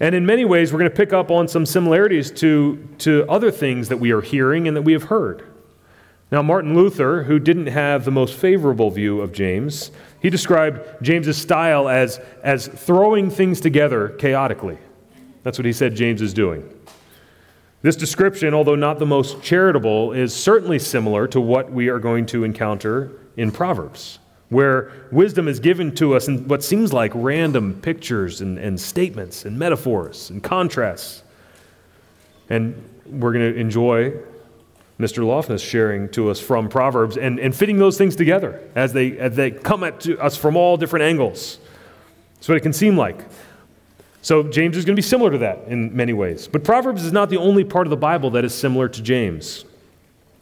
And 0.00 0.14
in 0.14 0.26
many 0.26 0.44
ways, 0.44 0.72
we're 0.72 0.80
going 0.80 0.90
to 0.90 0.96
pick 0.96 1.12
up 1.12 1.30
on 1.30 1.46
some 1.46 1.64
similarities 1.64 2.30
to, 2.32 2.88
to 2.98 3.24
other 3.28 3.50
things 3.50 3.88
that 3.88 3.98
we 3.98 4.10
are 4.10 4.20
hearing 4.20 4.66
and 4.66 4.76
that 4.76 4.82
we 4.82 4.92
have 4.92 5.04
heard. 5.04 5.46
Now, 6.30 6.42
Martin 6.42 6.74
Luther, 6.74 7.24
who 7.24 7.38
didn't 7.38 7.66
have 7.66 8.04
the 8.04 8.10
most 8.10 8.34
favorable 8.34 8.90
view 8.90 9.20
of 9.20 9.32
James, 9.32 9.90
he 10.20 10.30
described 10.30 10.80
James's 11.02 11.36
style 11.36 11.88
as, 11.88 12.20
as 12.42 12.68
throwing 12.68 13.30
things 13.30 13.60
together 13.60 14.08
chaotically. 14.08 14.78
That's 15.42 15.58
what 15.58 15.66
he 15.66 15.72
said 15.72 15.94
James 15.94 16.22
is 16.22 16.32
doing. 16.32 16.68
This 17.82 17.96
description, 17.96 18.54
although 18.54 18.76
not 18.76 19.00
the 19.00 19.06
most 19.06 19.42
charitable, 19.42 20.12
is 20.12 20.32
certainly 20.32 20.78
similar 20.78 21.26
to 21.28 21.40
what 21.40 21.72
we 21.72 21.88
are 21.88 21.98
going 21.98 22.26
to 22.26 22.44
encounter 22.44 23.10
in 23.36 23.50
Proverbs, 23.50 24.20
where 24.50 24.92
wisdom 25.10 25.48
is 25.48 25.58
given 25.58 25.92
to 25.96 26.14
us 26.14 26.28
in 26.28 26.46
what 26.46 26.62
seems 26.62 26.92
like 26.92 27.10
random 27.12 27.80
pictures 27.82 28.40
and, 28.40 28.56
and 28.56 28.80
statements 28.80 29.44
and 29.44 29.58
metaphors 29.58 30.30
and 30.30 30.44
contrasts. 30.44 31.24
And 32.48 32.88
we're 33.06 33.32
going 33.32 33.52
to 33.52 33.58
enjoy 33.58 34.14
Mr. 35.00 35.26
Lofness 35.26 35.60
sharing 35.60 36.08
to 36.10 36.30
us 36.30 36.38
from 36.38 36.68
Proverbs 36.68 37.16
and, 37.16 37.40
and 37.40 37.54
fitting 37.54 37.78
those 37.78 37.98
things 37.98 38.14
together 38.14 38.62
as 38.76 38.92
they, 38.92 39.18
as 39.18 39.34
they 39.34 39.50
come 39.50 39.82
at 39.82 40.06
us 40.20 40.36
from 40.36 40.56
all 40.56 40.76
different 40.76 41.02
angles. 41.02 41.58
That's 42.34 42.48
what 42.48 42.56
it 42.56 42.60
can 42.60 42.72
seem 42.72 42.96
like. 42.96 43.24
So 44.22 44.44
James 44.44 44.76
is 44.76 44.84
going 44.84 44.94
to 44.94 44.98
be 44.98 45.06
similar 45.06 45.32
to 45.32 45.38
that 45.38 45.64
in 45.66 45.94
many 45.94 46.12
ways. 46.12 46.46
But 46.46 46.62
Proverbs 46.62 47.04
is 47.04 47.12
not 47.12 47.28
the 47.28 47.38
only 47.38 47.64
part 47.64 47.86
of 47.86 47.90
the 47.90 47.96
Bible 47.96 48.30
that 48.30 48.44
is 48.44 48.54
similar 48.54 48.88
to 48.88 49.02
James. 49.02 49.64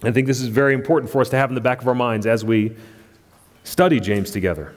I 0.02 0.12
think 0.12 0.26
this 0.26 0.40
is 0.40 0.48
very 0.48 0.74
important 0.74 1.10
for 1.10 1.22
us 1.22 1.30
to 1.30 1.36
have 1.36 1.50
in 1.50 1.54
the 1.54 1.62
back 1.62 1.80
of 1.80 1.88
our 1.88 1.94
minds 1.94 2.26
as 2.26 2.44
we 2.44 2.76
study 3.64 3.98
James 3.98 4.30
together. 4.30 4.74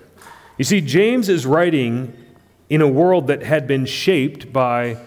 You 0.57 0.63
see, 0.63 0.79
James 0.79 1.27
is 1.27 1.45
writing 1.45 2.13
in 2.69 2.81
a 2.81 2.87
world 2.87 3.27
that 3.27 3.43
had 3.43 3.67
been 3.67 3.85
shaped 3.85 4.53
by 4.53 4.97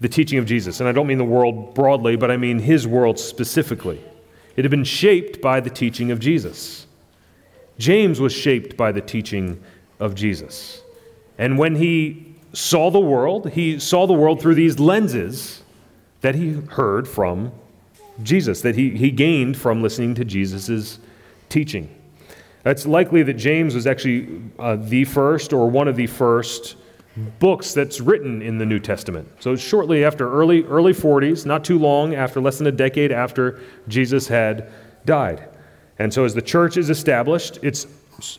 the 0.00 0.08
teaching 0.08 0.38
of 0.38 0.46
Jesus. 0.46 0.80
And 0.80 0.88
I 0.88 0.92
don't 0.92 1.06
mean 1.06 1.18
the 1.18 1.24
world 1.24 1.74
broadly, 1.74 2.16
but 2.16 2.30
I 2.30 2.38
mean 2.38 2.58
his 2.58 2.86
world 2.86 3.18
specifically. 3.18 4.02
It 4.56 4.64
had 4.64 4.70
been 4.70 4.84
shaped 4.84 5.42
by 5.42 5.60
the 5.60 5.70
teaching 5.70 6.10
of 6.10 6.20
Jesus. 6.20 6.86
James 7.78 8.18
was 8.18 8.32
shaped 8.32 8.76
by 8.76 8.92
the 8.92 9.00
teaching 9.00 9.62
of 9.98 10.14
Jesus. 10.14 10.82
And 11.38 11.58
when 11.58 11.76
he 11.76 12.36
saw 12.52 12.90
the 12.90 13.00
world. 13.00 13.50
He 13.50 13.78
saw 13.78 14.06
the 14.06 14.12
world 14.12 14.40
through 14.40 14.54
these 14.54 14.78
lenses 14.78 15.62
that 16.20 16.34
he 16.34 16.52
heard 16.52 17.08
from 17.08 17.52
Jesus, 18.22 18.60
that 18.62 18.74
he, 18.74 18.90
he 18.90 19.10
gained 19.10 19.56
from 19.56 19.82
listening 19.82 20.14
to 20.16 20.24
Jesus' 20.24 20.98
teaching. 21.48 21.88
It's 22.64 22.86
likely 22.86 23.22
that 23.22 23.34
James 23.34 23.74
was 23.74 23.86
actually 23.86 24.42
uh, 24.58 24.76
the 24.76 25.04
first 25.04 25.52
or 25.52 25.70
one 25.70 25.88
of 25.88 25.96
the 25.96 26.06
first 26.06 26.76
books 27.38 27.72
that's 27.72 28.00
written 28.00 28.42
in 28.42 28.58
the 28.58 28.66
New 28.66 28.78
Testament. 28.78 29.28
So 29.40 29.56
shortly 29.56 30.04
after 30.04 30.30
early 30.30 30.64
early 30.64 30.92
40s, 30.92 31.46
not 31.46 31.64
too 31.64 31.78
long 31.78 32.14
after 32.14 32.40
less 32.40 32.58
than 32.58 32.66
a 32.66 32.72
decade 32.72 33.12
after 33.12 33.60
Jesus 33.88 34.28
had 34.28 34.70
died. 35.06 35.48
And 35.98 36.12
so 36.12 36.24
as 36.24 36.34
the 36.34 36.42
church 36.42 36.76
is 36.76 36.90
established, 36.90 37.58
it's 37.62 37.86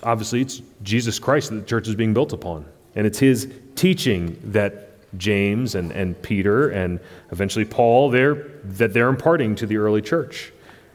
obviously 0.03 0.41
it's 0.41 0.61
Jesus 0.83 1.19
Christ 1.19 1.49
that 1.49 1.55
the 1.55 1.65
church 1.65 1.87
is 1.87 1.95
being 1.95 2.13
built 2.13 2.33
upon. 2.33 2.65
And 2.95 3.07
it's 3.07 3.19
his 3.19 3.51
teaching 3.75 4.39
that 4.51 4.89
James 5.17 5.75
and, 5.75 5.91
and 5.91 6.19
Peter 6.21 6.69
and 6.69 6.99
eventually 7.31 7.65
Paul 7.65 8.09
that 8.09 8.91
they're 8.93 9.09
imparting 9.09 9.55
to 9.55 9.65
the 9.65 9.77
early 9.77 10.01
church. 10.01 10.51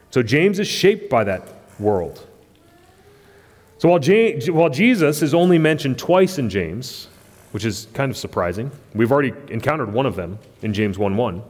So 0.09 0.23
James 0.23 0.59
is 0.59 0.67
shaped 0.67 1.09
by 1.09 1.23
that 1.25 1.47
world. 1.79 2.25
So 3.77 3.89
while, 3.89 3.99
James, 3.99 4.49
while 4.49 4.69
Jesus 4.69 5.21
is 5.21 5.33
only 5.33 5.59
mentioned 5.59 5.99
twice 5.99 6.39
in 6.39 6.49
James, 6.49 7.09
which 7.51 7.63
is 7.65 7.87
kind 7.93 8.09
of 8.09 8.17
surprising, 8.17 8.71
we've 8.95 9.11
already 9.11 9.33
encountered 9.49 9.93
one 9.93 10.05
of 10.05 10.15
them 10.15 10.39
in 10.63 10.73
James 10.73 10.97
1 10.97 11.15
1. 11.15 11.43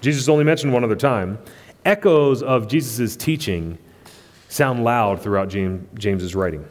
Jesus 0.00 0.22
is 0.22 0.28
only 0.28 0.44
mentioned 0.44 0.72
one 0.72 0.82
other 0.82 0.96
time. 0.96 1.38
Echoes 1.84 2.42
of 2.42 2.68
Jesus' 2.68 3.16
teaching 3.16 3.76
sound 4.48 4.84
loud 4.84 5.20
throughout 5.20 5.48
James, 5.48 5.86
James's 5.98 6.34
writing. 6.34 6.64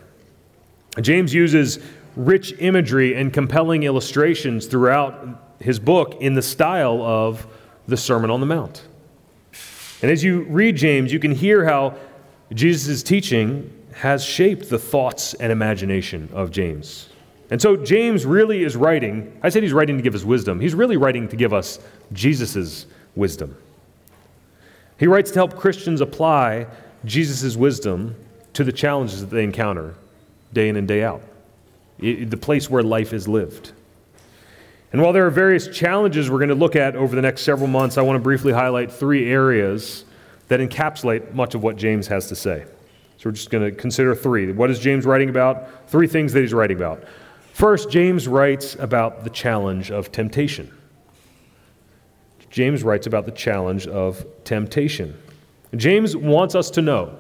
James 1.00 1.34
uses 1.34 1.80
rich 2.16 2.54
imagery 2.60 3.16
and 3.16 3.32
compelling 3.32 3.84
illustrations 3.84 4.66
throughout 4.66 5.56
his 5.60 5.80
book 5.80 6.18
in 6.20 6.34
the 6.34 6.42
style 6.42 7.02
of 7.02 7.46
the 7.88 7.98
Sermon 7.98 8.30
on 8.30 8.40
the 8.40 8.46
Mount. 8.46 8.84
And 10.02 10.10
as 10.10 10.24
you 10.24 10.42
read 10.44 10.76
James, 10.76 11.14
you 11.14 11.20
can 11.20 11.32
hear 11.32 11.66
how 11.66 11.96
Jesus' 12.54 13.04
teaching 13.04 13.72
has 13.94 14.24
shaped 14.24 14.70
the 14.70 14.80
thoughts 14.80 15.34
and 15.36 15.52
imagination 15.52 16.30
of 16.34 16.52
James. 16.52 17.10
And 17.50 17.62
so 17.62 17.76
James 17.76 18.26
really 18.26 18.64
is 18.64 18.76
writing, 18.76 19.38
I 19.44 19.50
said 19.50 19.62
he's 19.62 19.74
writing 19.74 19.98
to 19.98 20.04
give 20.04 20.16
us 20.16 20.24
wisdom. 20.24 20.60
He's 20.60 20.74
really 20.74 20.98
writing 20.98 21.28
to 21.28 21.36
give 21.36 21.54
us 21.54 21.80
Jesus' 22.14 22.86
wisdom. 23.16 23.56
He 24.98 25.08
writes 25.08 25.32
to 25.32 25.40
help 25.40 25.56
Christians 25.56 26.02
apply 26.02 26.68
Jesus' 27.04 27.56
wisdom 27.56 28.16
to 28.54 28.64
the 28.64 28.72
challenges 28.72 29.22
that 29.22 29.30
they 29.30 29.44
encounter 29.44 29.96
day 30.54 30.70
in 30.70 30.76
and 30.78 30.88
day 30.88 31.04
out 31.04 31.22
the 32.02 32.38
place 32.38 32.70
where 32.70 32.84
life 32.84 33.14
is 33.14 33.28
lived. 33.28 33.72
And 34.92 35.02
while 35.02 35.14
there 35.14 35.26
are 35.26 35.32
various 35.32 35.68
challenges 35.68 36.30
we're 36.30 36.40
going 36.40 36.50
to 36.50 36.56
look 36.56 36.76
at 36.76 36.96
over 36.96 37.16
the 37.16 37.22
next 37.22 37.44
several 37.44 37.68
months, 37.68 37.98
I 37.98 38.02
want 38.02 38.18
to 38.18 38.22
briefly 38.22 38.52
highlight 38.52 38.92
three 38.92 39.32
areas 39.32 40.04
that 40.50 40.60
encapsulate 40.60 41.34
much 41.34 41.56
of 41.56 41.64
what 41.64 41.78
James 41.78 42.08
has 42.08 42.28
to 42.28 42.36
say. 42.36 42.66
So 43.18 43.30
we're 43.30 43.34
just 43.34 43.52
going 43.52 43.64
to 43.64 43.72
consider 43.72 44.14
three. 44.16 44.52
What 44.52 44.70
is 44.70 44.80
James 44.80 45.06
writing 45.06 45.30
about? 45.30 45.90
Three 45.90 46.08
things 46.08 46.34
that 46.34 46.42
he's 46.42 46.54
writing 46.54 46.76
about. 46.76 47.04
First, 47.54 47.90
James 47.90 48.28
writes 48.28 48.76
about 48.76 49.24
the 49.24 49.30
challenge 49.30 49.92
of 49.92 50.12
temptation. 50.12 50.72
James 52.50 52.84
writes 52.84 53.08
about 53.08 53.26
the 53.26 53.32
challenge 53.32 53.88
of 53.88 54.26
temptation. 54.44 55.18
James 55.76 56.18
wants 56.18 56.54
us 56.54 56.70
to 56.72 56.82
know 56.82 57.16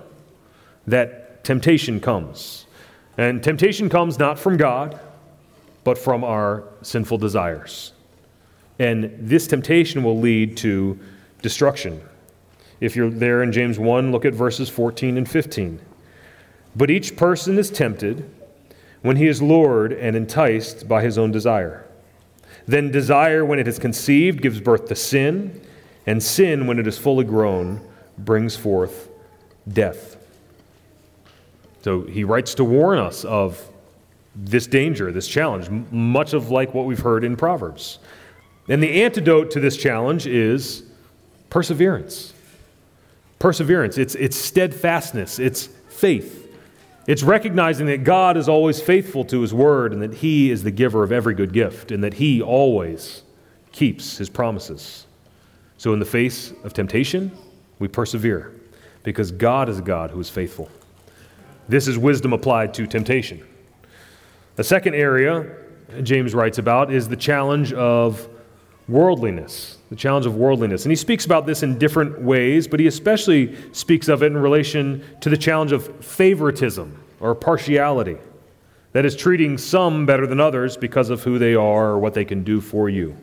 that 0.87 1.43
temptation 1.45 2.01
comes. 2.01 2.60
And 3.21 3.43
temptation 3.43 3.87
comes 3.87 4.17
not 4.17 4.39
from 4.39 4.57
God, 4.57 4.99
but 5.83 5.95
from 5.95 6.23
our 6.23 6.63
sinful 6.81 7.19
desires. 7.19 7.93
And 8.79 9.15
this 9.19 9.45
temptation 9.45 10.01
will 10.01 10.17
lead 10.17 10.57
to 10.57 10.99
destruction. 11.43 12.01
If 12.79 12.95
you're 12.95 13.11
there 13.11 13.43
in 13.43 13.51
James 13.51 13.77
1, 13.77 14.11
look 14.11 14.25
at 14.25 14.33
verses 14.33 14.69
14 14.69 15.19
and 15.19 15.29
15. 15.29 15.79
But 16.75 16.89
each 16.89 17.15
person 17.15 17.59
is 17.59 17.69
tempted 17.69 18.27
when 19.03 19.17
he 19.17 19.27
is 19.27 19.39
lured 19.39 19.93
and 19.93 20.15
enticed 20.15 20.87
by 20.87 21.03
his 21.03 21.19
own 21.19 21.29
desire. 21.29 21.85
Then 22.65 22.89
desire, 22.89 23.45
when 23.45 23.59
it 23.59 23.67
is 23.67 23.77
conceived, 23.77 24.41
gives 24.41 24.59
birth 24.59 24.87
to 24.87 24.95
sin, 24.95 25.61
and 26.07 26.23
sin, 26.23 26.65
when 26.65 26.79
it 26.79 26.87
is 26.87 26.97
fully 26.97 27.25
grown, 27.25 27.87
brings 28.17 28.55
forth 28.55 29.09
death. 29.71 30.17
So 31.81 32.01
he 32.01 32.23
writes 32.23 32.53
to 32.55 32.63
warn 32.63 32.99
us 32.99 33.25
of 33.25 33.61
this 34.35 34.67
danger, 34.67 35.11
this 35.11 35.27
challenge, 35.27 35.69
much 35.91 36.33
of 36.33 36.51
like 36.51 36.73
what 36.73 36.85
we've 36.85 36.99
heard 36.99 37.23
in 37.23 37.35
Proverbs. 37.35 37.99
And 38.67 38.81
the 38.81 39.03
antidote 39.03 39.51
to 39.51 39.59
this 39.59 39.75
challenge 39.75 40.27
is 40.27 40.83
perseverance. 41.49 42.33
Perseverance, 43.39 43.97
it's, 43.97 44.15
it's 44.15 44.37
steadfastness, 44.37 45.39
it's 45.39 45.67
faith. 45.89 46.37
It's 47.07 47.23
recognizing 47.23 47.87
that 47.87 48.03
God 48.03 48.37
is 48.37 48.47
always 48.47 48.79
faithful 48.79 49.25
to 49.25 49.41
his 49.41 49.53
word 49.53 49.91
and 49.91 50.01
that 50.03 50.13
he 50.13 50.51
is 50.51 50.63
the 50.63 50.71
giver 50.71 51.03
of 51.03 51.11
every 51.11 51.33
good 51.33 51.51
gift 51.51 51.91
and 51.91 52.03
that 52.03 52.13
he 52.13 52.41
always 52.41 53.23
keeps 53.71 54.17
his 54.17 54.29
promises. 54.29 55.07
So, 55.77 55.93
in 55.93 55.99
the 55.99 56.05
face 56.05 56.53
of 56.63 56.73
temptation, 56.73 57.31
we 57.79 57.87
persevere 57.87 58.53
because 59.01 59.31
God 59.31 59.67
is 59.67 59.79
a 59.79 59.81
God 59.81 60.11
who 60.11 60.19
is 60.19 60.29
faithful. 60.29 60.69
This 61.71 61.87
is 61.87 61.97
wisdom 61.97 62.33
applied 62.33 62.73
to 62.73 62.85
temptation. 62.85 63.47
The 64.57 64.63
second 64.65 64.93
area 64.93 65.55
James 66.03 66.35
writes 66.35 66.57
about 66.57 66.91
is 66.91 67.07
the 67.07 67.15
challenge 67.15 67.71
of 67.71 68.27
worldliness. 68.89 69.77
The 69.89 69.95
challenge 69.95 70.25
of 70.25 70.35
worldliness. 70.35 70.83
And 70.83 70.91
he 70.91 70.97
speaks 70.97 71.23
about 71.23 71.45
this 71.45 71.63
in 71.63 71.77
different 71.77 72.21
ways, 72.21 72.67
but 72.67 72.81
he 72.81 72.87
especially 72.87 73.55
speaks 73.71 74.09
of 74.09 74.21
it 74.21 74.25
in 74.25 74.37
relation 74.37 75.01
to 75.21 75.29
the 75.29 75.37
challenge 75.37 75.71
of 75.71 76.03
favoritism 76.03 77.01
or 77.21 77.33
partiality. 77.33 78.17
That 78.91 79.05
is, 79.05 79.15
treating 79.15 79.57
some 79.57 80.05
better 80.05 80.27
than 80.27 80.41
others 80.41 80.75
because 80.75 81.09
of 81.09 81.23
who 81.23 81.39
they 81.39 81.55
are 81.55 81.91
or 81.91 81.99
what 81.99 82.13
they 82.13 82.25
can 82.25 82.43
do 82.43 82.59
for 82.59 82.89
you. 82.89 83.15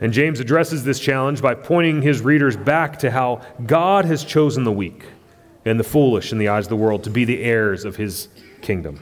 And 0.00 0.14
James 0.14 0.40
addresses 0.40 0.82
this 0.82 0.98
challenge 0.98 1.42
by 1.42 1.56
pointing 1.56 2.00
his 2.00 2.22
readers 2.22 2.56
back 2.56 3.00
to 3.00 3.10
how 3.10 3.42
God 3.66 4.06
has 4.06 4.24
chosen 4.24 4.64
the 4.64 4.72
weak 4.72 5.04
and 5.64 5.80
the 5.80 5.84
foolish 5.84 6.32
in 6.32 6.38
the 6.38 6.48
eyes 6.48 6.66
of 6.66 6.70
the 6.70 6.76
world 6.76 7.04
to 7.04 7.10
be 7.10 7.24
the 7.24 7.42
heirs 7.42 7.84
of 7.84 7.96
his 7.96 8.28
kingdom. 8.60 9.00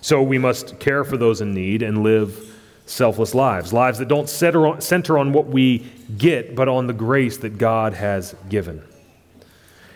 So 0.00 0.22
we 0.22 0.38
must 0.38 0.78
care 0.78 1.04
for 1.04 1.16
those 1.16 1.40
in 1.40 1.54
need 1.54 1.82
and 1.82 2.02
live 2.02 2.54
selfless 2.86 3.34
lives, 3.34 3.72
lives 3.72 3.98
that 3.98 4.08
don't 4.08 4.28
center 4.28 5.18
on 5.18 5.32
what 5.32 5.46
we 5.46 5.90
get, 6.18 6.54
but 6.54 6.68
on 6.68 6.86
the 6.86 6.92
grace 6.92 7.38
that 7.38 7.56
God 7.56 7.94
has 7.94 8.36
given. 8.48 8.82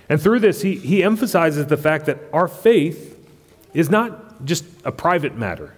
And 0.09 0.21
through 0.21 0.41
this, 0.41 0.63
he, 0.63 0.77
he 0.77 1.03
emphasizes 1.03 1.67
the 1.67 1.77
fact 1.77 2.07
that 2.07 2.19
our 2.33 2.49
faith 2.49 3.19
is 3.75 3.91
not 3.91 4.45
just 4.47 4.65
a 4.85 4.93
private 4.93 5.37
matter, 5.37 5.75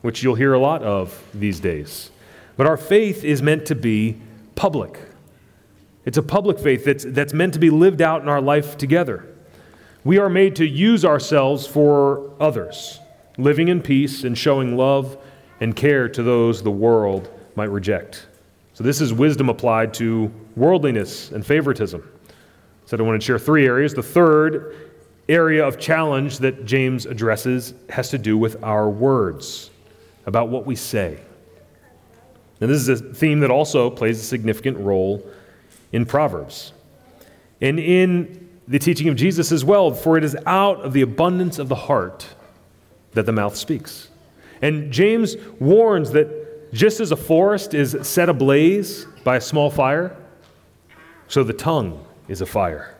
which 0.00 0.22
you'll 0.22 0.34
hear 0.34 0.54
a 0.54 0.58
lot 0.58 0.82
of 0.82 1.22
these 1.34 1.60
days, 1.60 2.10
but 2.56 2.66
our 2.66 2.78
faith 2.78 3.22
is 3.24 3.42
meant 3.42 3.66
to 3.66 3.74
be 3.74 4.16
public. 4.54 4.98
It's 6.06 6.16
a 6.16 6.22
public 6.22 6.58
faith 6.58 6.84
that's, 6.84 7.04
that's 7.04 7.34
meant 7.34 7.52
to 7.54 7.58
be 7.58 7.70
lived 7.70 8.00
out 8.00 8.22
in 8.22 8.28
our 8.28 8.40
life 8.40 8.78
together. 8.78 9.26
We 10.04 10.18
are 10.18 10.28
made 10.28 10.56
to 10.56 10.66
use 10.66 11.04
ourselves 11.04 11.66
for 11.66 12.30
others 12.38 13.00
living 13.38 13.68
in 13.68 13.82
peace 13.82 14.24
and 14.24 14.36
showing 14.36 14.76
love 14.76 15.16
and 15.60 15.74
care 15.74 16.08
to 16.10 16.22
those 16.22 16.62
the 16.62 16.70
world 16.70 17.30
might 17.56 17.70
reject. 17.70 18.26
So, 18.74 18.84
this 18.84 19.00
is 19.00 19.12
wisdom 19.12 19.48
applied 19.48 19.94
to 19.94 20.32
worldliness 20.56 21.30
and 21.30 21.44
favoritism. 21.44 22.06
So, 22.86 22.98
I 22.98 23.02
want 23.02 23.20
to 23.20 23.24
share 23.24 23.38
three 23.38 23.66
areas. 23.66 23.94
The 23.94 24.02
third 24.02 24.76
area 25.28 25.66
of 25.66 25.78
challenge 25.78 26.38
that 26.38 26.66
James 26.66 27.06
addresses 27.06 27.72
has 27.88 28.10
to 28.10 28.18
do 28.18 28.36
with 28.36 28.62
our 28.62 28.90
words, 28.90 29.70
about 30.26 30.48
what 30.48 30.66
we 30.66 30.76
say. 30.76 31.18
And 32.60 32.70
this 32.70 32.86
is 32.86 32.88
a 32.88 32.96
theme 32.96 33.40
that 33.40 33.50
also 33.50 33.90
plays 33.90 34.20
a 34.20 34.22
significant 34.22 34.76
role 34.78 35.26
in 35.92 36.04
Proverbs. 36.04 36.72
And 37.60 37.78
in 37.78 38.43
the 38.66 38.78
teaching 38.78 39.08
of 39.08 39.16
Jesus 39.16 39.52
as 39.52 39.64
well, 39.64 39.92
for 39.92 40.16
it 40.16 40.24
is 40.24 40.36
out 40.46 40.80
of 40.80 40.92
the 40.92 41.02
abundance 41.02 41.58
of 41.58 41.68
the 41.68 41.74
heart 41.74 42.34
that 43.12 43.26
the 43.26 43.32
mouth 43.32 43.56
speaks. 43.56 44.08
And 44.62 44.92
James 44.92 45.36
warns 45.60 46.10
that 46.12 46.72
just 46.72 47.00
as 47.00 47.12
a 47.12 47.16
forest 47.16 47.74
is 47.74 47.96
set 48.02 48.28
ablaze 48.28 49.06
by 49.22 49.36
a 49.36 49.40
small 49.40 49.70
fire, 49.70 50.16
so 51.28 51.44
the 51.44 51.52
tongue 51.52 52.04
is 52.28 52.40
a 52.40 52.46
fire, 52.46 52.96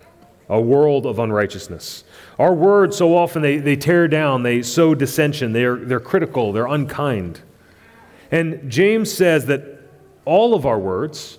a 0.49 0.61
world 0.61 1.07
of 1.07 1.19
unrighteousness. 1.19 2.05
Our 2.39 2.55
words, 2.55 2.97
so 2.97 3.17
often, 3.17 3.43
they, 3.43 3.59
they 3.59 3.77
tear 3.77 4.07
down, 4.09 4.43
they 4.43 4.63
sow 4.63 4.95
dissension, 4.95 5.53
they're, 5.53 5.77
they're 5.77 6.01
critical, 6.01 6.53
they're 6.53 6.67
unkind. 6.67 7.41
And 8.31 8.71
James 8.71 9.13
says 9.13 9.47
that 9.47 9.81
all 10.25 10.55
of 10.55 10.67
our 10.67 10.79
words 10.79 11.39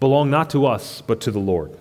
belong 0.00 0.30
not 0.30 0.50
to 0.50 0.66
us, 0.66 1.02
but 1.02 1.20
to 1.22 1.30
the 1.30 1.38
Lord. 1.38 1.76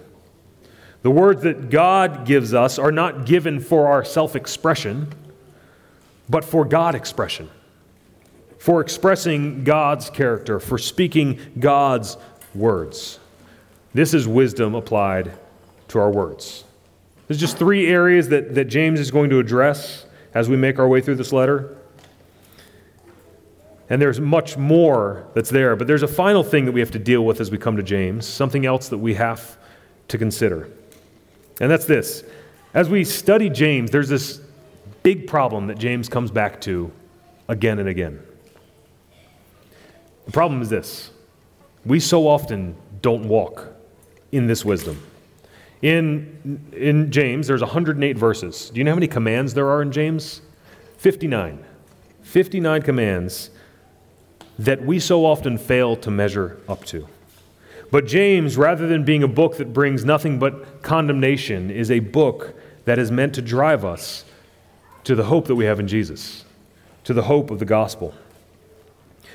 The 1.01 1.11
words 1.11 1.43
that 1.43 1.69
God 1.69 2.25
gives 2.25 2.53
us 2.53 2.77
are 2.77 2.91
not 2.91 3.25
given 3.25 3.59
for 3.59 3.87
our 3.87 4.03
self 4.03 4.35
expression 4.35 5.13
but 6.29 6.45
for 6.45 6.63
God 6.63 6.95
expression, 6.95 7.49
for 8.59 8.81
expressing 8.81 9.63
God's 9.63 10.09
character, 10.09 10.59
for 10.59 10.77
speaking 10.77 11.39
God's 11.59 12.17
words. 12.53 13.19
This 13.93 14.13
is 14.13 14.27
wisdom 14.27 14.75
applied 14.75 15.31
to 15.89 15.99
our 15.99 16.11
words. 16.11 16.63
There's 17.27 17.39
just 17.39 17.57
three 17.57 17.87
areas 17.87 18.29
that, 18.29 18.53
that 18.55 18.65
James 18.65 18.99
is 18.99 19.09
going 19.09 19.31
to 19.31 19.39
address 19.39 20.05
as 20.33 20.47
we 20.47 20.55
make 20.55 20.77
our 20.77 20.87
way 20.87 21.01
through 21.01 21.15
this 21.15 21.33
letter. 21.33 21.75
And 23.89 23.99
there's 23.99 24.19
much 24.19 24.55
more 24.55 25.27
that's 25.33 25.49
there, 25.49 25.75
but 25.75 25.87
there's 25.87 26.03
a 26.03 26.07
final 26.07 26.43
thing 26.43 26.65
that 26.65 26.71
we 26.71 26.79
have 26.79 26.91
to 26.91 26.99
deal 26.99 27.25
with 27.25 27.41
as 27.41 27.49
we 27.49 27.57
come 27.57 27.75
to 27.77 27.83
James, 27.83 28.27
something 28.27 28.67
else 28.67 28.89
that 28.89 28.99
we 28.99 29.15
have 29.15 29.57
to 30.09 30.17
consider. 30.19 30.69
And 31.59 31.69
that's 31.69 31.85
this. 31.85 32.23
As 32.73 32.89
we 32.89 33.03
study 33.03 33.49
James, 33.49 33.91
there's 33.91 34.09
this 34.09 34.41
big 35.03 35.27
problem 35.27 35.67
that 35.67 35.77
James 35.77 36.07
comes 36.07 36.31
back 36.31 36.61
to 36.61 36.91
again 37.47 37.79
and 37.79 37.89
again. 37.89 38.21
The 40.25 40.31
problem 40.31 40.61
is 40.61 40.69
this 40.69 41.11
we 41.85 41.99
so 41.99 42.27
often 42.27 42.75
don't 43.01 43.27
walk 43.27 43.67
in 44.31 44.47
this 44.47 44.63
wisdom. 44.63 45.01
In, 45.81 46.61
in 46.73 47.09
James, 47.09 47.47
there's 47.47 47.61
108 47.61 48.17
verses. 48.17 48.69
Do 48.69 48.77
you 48.77 48.83
know 48.83 48.91
how 48.91 48.95
many 48.95 49.07
commands 49.07 49.53
there 49.53 49.69
are 49.69 49.81
in 49.81 49.91
James? 49.91 50.41
59. 50.97 51.63
59 52.21 52.81
commands 52.81 53.49
that 54.59 54.83
we 54.83 54.99
so 54.99 55.25
often 55.25 55.57
fail 55.57 55.95
to 55.95 56.11
measure 56.11 56.59
up 56.67 56.83
to. 56.85 57.07
But 57.91 58.05
James, 58.05 58.57
rather 58.57 58.87
than 58.87 59.03
being 59.03 59.23
a 59.23 59.27
book 59.27 59.57
that 59.57 59.73
brings 59.73 60.05
nothing 60.05 60.37
but 60.37 60.81
condemnation, 60.81 61.71
is 61.71 61.89
a 61.89 61.99
book 61.99 62.53
that 62.85 62.99
is 62.99 63.11
meant 63.11 63.35
to 63.35 63.41
drive 63.41 63.83
us 63.83 64.25
to 65.03 65.15
the 65.15 65.23
hope 65.23 65.47
that 65.47 65.55
we 65.55 65.65
have 65.65 65.79
in 65.79 65.87
Jesus, 65.87 66.45
to 67.03 67.13
the 67.13 67.23
hope 67.23 67.49
of 67.49 67.59
the 67.59 67.65
gospel. 67.65 68.13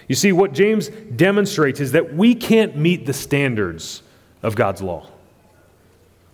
You 0.09 0.15
see, 0.15 0.33
what 0.33 0.53
James 0.53 0.89
demonstrates 0.89 1.81
is 1.81 1.93
that 1.93 2.15
we 2.15 2.35
can't 2.35 2.77
meet 2.77 3.07
the 3.07 3.13
standards 3.13 4.03
of 4.43 4.55
God's 4.55 4.83
law. 4.83 5.09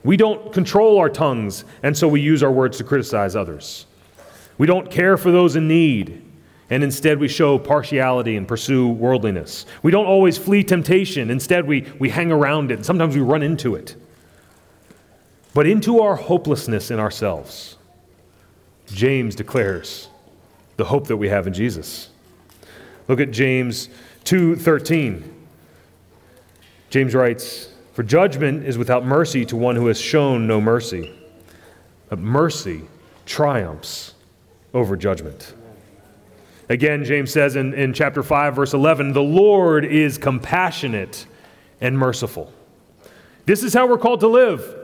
We 0.02 0.16
don't 0.16 0.52
control 0.52 0.98
our 0.98 1.11
tongues, 1.11 1.64
and 1.83 1.96
so 1.96 2.09
we 2.09 2.20
use 2.20 2.42
our 2.42 2.50
words 2.50 2.78
to 2.78 2.85
criticize 2.85 3.37
others. 3.37 3.87
We 4.59 4.66
don't 4.66 4.90
care 4.90 5.16
for 5.16 5.30
those 5.30 5.56
in 5.56 5.68
need, 5.68 6.22
and 6.70 6.85
instead 6.85 7.18
we 7.18 7.26
show 7.26 7.59
partiality 7.59 8.37
and 8.37 8.46
pursue 8.46 8.88
worldliness. 8.88 9.66
We 9.83 9.90
don't 9.90 10.06
always 10.06 10.38
flee 10.38 10.62
temptation, 10.62 11.28
instead, 11.30 11.66
we, 11.66 11.87
we 11.98 12.09
hang 12.09 12.30
around 12.30 12.70
it, 12.70 12.74
and 12.74 12.87
sometimes 12.87 13.16
we 13.16 13.20
run 13.20 13.42
into 13.42 13.74
it. 13.74 13.96
But 15.52 15.66
into 15.66 16.00
our 16.00 16.14
hopelessness 16.14 16.92
in 16.92 17.00
ourselves, 17.00 17.76
James 18.87 19.35
declares 19.35 20.09
the 20.76 20.85
hope 20.85 21.09
that 21.09 21.16
we 21.16 21.28
have 21.28 21.48
in 21.48 21.52
Jesus. 21.52 22.11
Look 23.09 23.18
at 23.18 23.33
James 23.33 23.88
2:13. 24.24 25.24
James 26.88 27.14
writes, 27.14 27.68
"For 27.92 28.04
judgment 28.04 28.64
is 28.64 28.78
without 28.78 29.04
mercy 29.04 29.44
to 29.46 29.56
one 29.56 29.74
who 29.74 29.88
has 29.88 30.00
shown 30.00 30.46
no 30.46 30.61
mercy. 30.61 31.12
But 32.09 32.20
mercy 32.20 32.83
triumphs 33.26 34.14
over 34.72 34.96
judgment." 34.96 35.52
Again, 36.70 37.04
James 37.04 37.33
says 37.33 37.56
in, 37.56 37.74
in 37.74 37.92
chapter 37.92 38.22
5, 38.22 38.54
verse 38.54 38.74
11, 38.74 39.12
the 39.12 39.20
Lord 39.20 39.85
is 39.85 40.16
compassionate 40.18 41.26
and 41.80 41.98
merciful. 41.98 42.52
This 43.44 43.64
is 43.64 43.74
how 43.74 43.88
we're 43.88 43.98
called 43.98 44.20
to 44.20 44.28
live, 44.28 44.76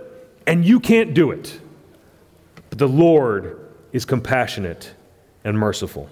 and 0.49 0.65
you 0.65 0.81
can't 0.81 1.15
do 1.15 1.31
it. 1.31 1.61
But 2.71 2.81
the 2.81 2.89
Lord 2.89 3.69
is 3.93 4.05
compassionate 4.05 4.95
and 5.45 5.57
merciful. 5.57 6.11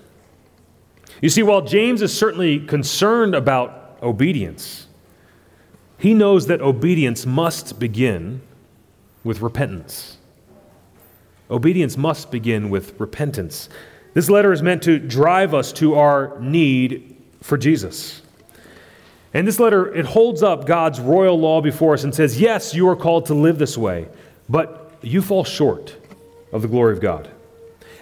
You 1.21 1.29
see, 1.29 1.43
while 1.43 1.63
James 1.63 2.03
is 2.03 2.17
certainly 2.17 2.61
concerned 2.61 3.35
about 3.35 3.99
obedience, 4.01 4.87
he 5.99 6.15
knows 6.15 6.47
that 6.47 6.61
obedience 6.61 7.27
must 7.27 7.81
begin 7.81 8.43
with 9.25 9.41
repentance. 9.41 10.19
Obedience 11.51 11.97
must 11.97 12.31
begin 12.31 12.71
with 12.71 12.95
repentance. 13.01 13.69
This 14.15 14.31
letter 14.31 14.53
is 14.53 14.63
meant 14.63 14.85
to 14.85 14.99
drive 14.99 15.55
us 15.55 15.73
to 15.75 15.97
our 15.97 16.39
need 16.41 17.17
for 17.43 17.59
Jesus. 17.59 18.23
And 19.35 19.47
this 19.47 19.59
letter, 19.59 19.93
it 19.93 20.07
holds 20.07 20.43
up 20.43 20.67
God's 20.67 21.01
royal 21.01 21.39
law 21.39 21.61
before 21.61 21.95
us 21.95 22.05
and 22.05 22.15
says, 22.15 22.41
yes, 22.41 22.73
you 22.73 22.89
are 22.89 22.95
called 22.97 23.27
to 23.27 23.35
live 23.35 23.59
this 23.59 23.77
way, 23.77 24.09
but 24.49 24.93
you 25.03 25.21
fall 25.21 25.43
short 25.43 25.97
of 26.53 26.63
the 26.63 26.69
glory 26.69 26.93
of 26.93 27.01
God. 27.01 27.29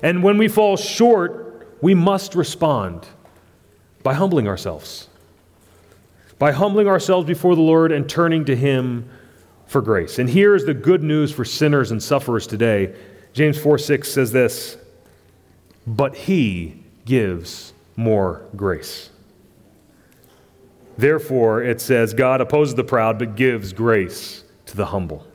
And 0.02 0.22
when 0.22 0.36
we 0.36 0.48
fall 0.48 0.76
short, 0.76 1.78
we 1.80 1.94
must 1.94 2.34
respond 2.34 3.08
by 4.02 4.12
humbling 4.12 4.46
ourselves. 4.46 5.08
By 6.38 6.52
humbling 6.52 6.88
ourselves 6.88 7.26
before 7.26 7.56
the 7.56 7.62
Lord 7.62 7.92
and 7.92 8.06
turning 8.06 8.44
to 8.44 8.54
Him 8.54 9.08
for 9.66 9.80
grace. 9.80 10.18
And 10.18 10.28
here 10.28 10.54
is 10.54 10.66
the 10.66 10.74
good 10.74 11.02
news 11.02 11.32
for 11.32 11.44
sinners 11.46 11.90
and 11.90 12.02
sufferers 12.02 12.46
today. 12.46 12.94
James 13.32 13.58
4 13.58 13.78
6 13.78 14.12
says 14.12 14.32
this 14.32 14.76
but 15.86 16.14
he 16.14 16.82
gives 17.04 17.72
more 17.96 18.46
grace. 18.56 19.10
Therefore, 20.96 21.62
it 21.62 21.80
says, 21.80 22.14
God 22.14 22.40
opposes 22.40 22.74
the 22.74 22.84
proud, 22.84 23.18
but 23.18 23.34
gives 23.34 23.72
grace 23.72 24.44
to 24.66 24.76
the 24.76 24.86
humble. 24.86 25.26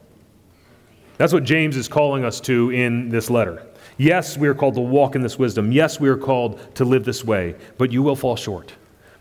That's 1.18 1.34
what 1.34 1.44
James 1.44 1.76
is 1.76 1.88
calling 1.88 2.24
us 2.24 2.40
to 2.42 2.70
in 2.72 3.10
this 3.10 3.30
letter. 3.30 3.64
Yes, 3.98 4.38
we 4.38 4.48
are 4.48 4.54
called 4.54 4.76
to 4.76 4.82
walk 4.82 5.16
in 5.16 5.22
this 5.22 5.40
wisdom. 5.40 5.72
Yes, 5.72 6.00
we 6.00 6.10
are 6.10 6.18
called 6.18 6.76
to 6.76 6.86
live 6.86 7.04
this 7.04 7.24
way, 7.24 7.56
but 7.80 7.92
you 7.92 8.04
will 8.04 8.16
fall 8.16 8.36
short. 8.36 8.74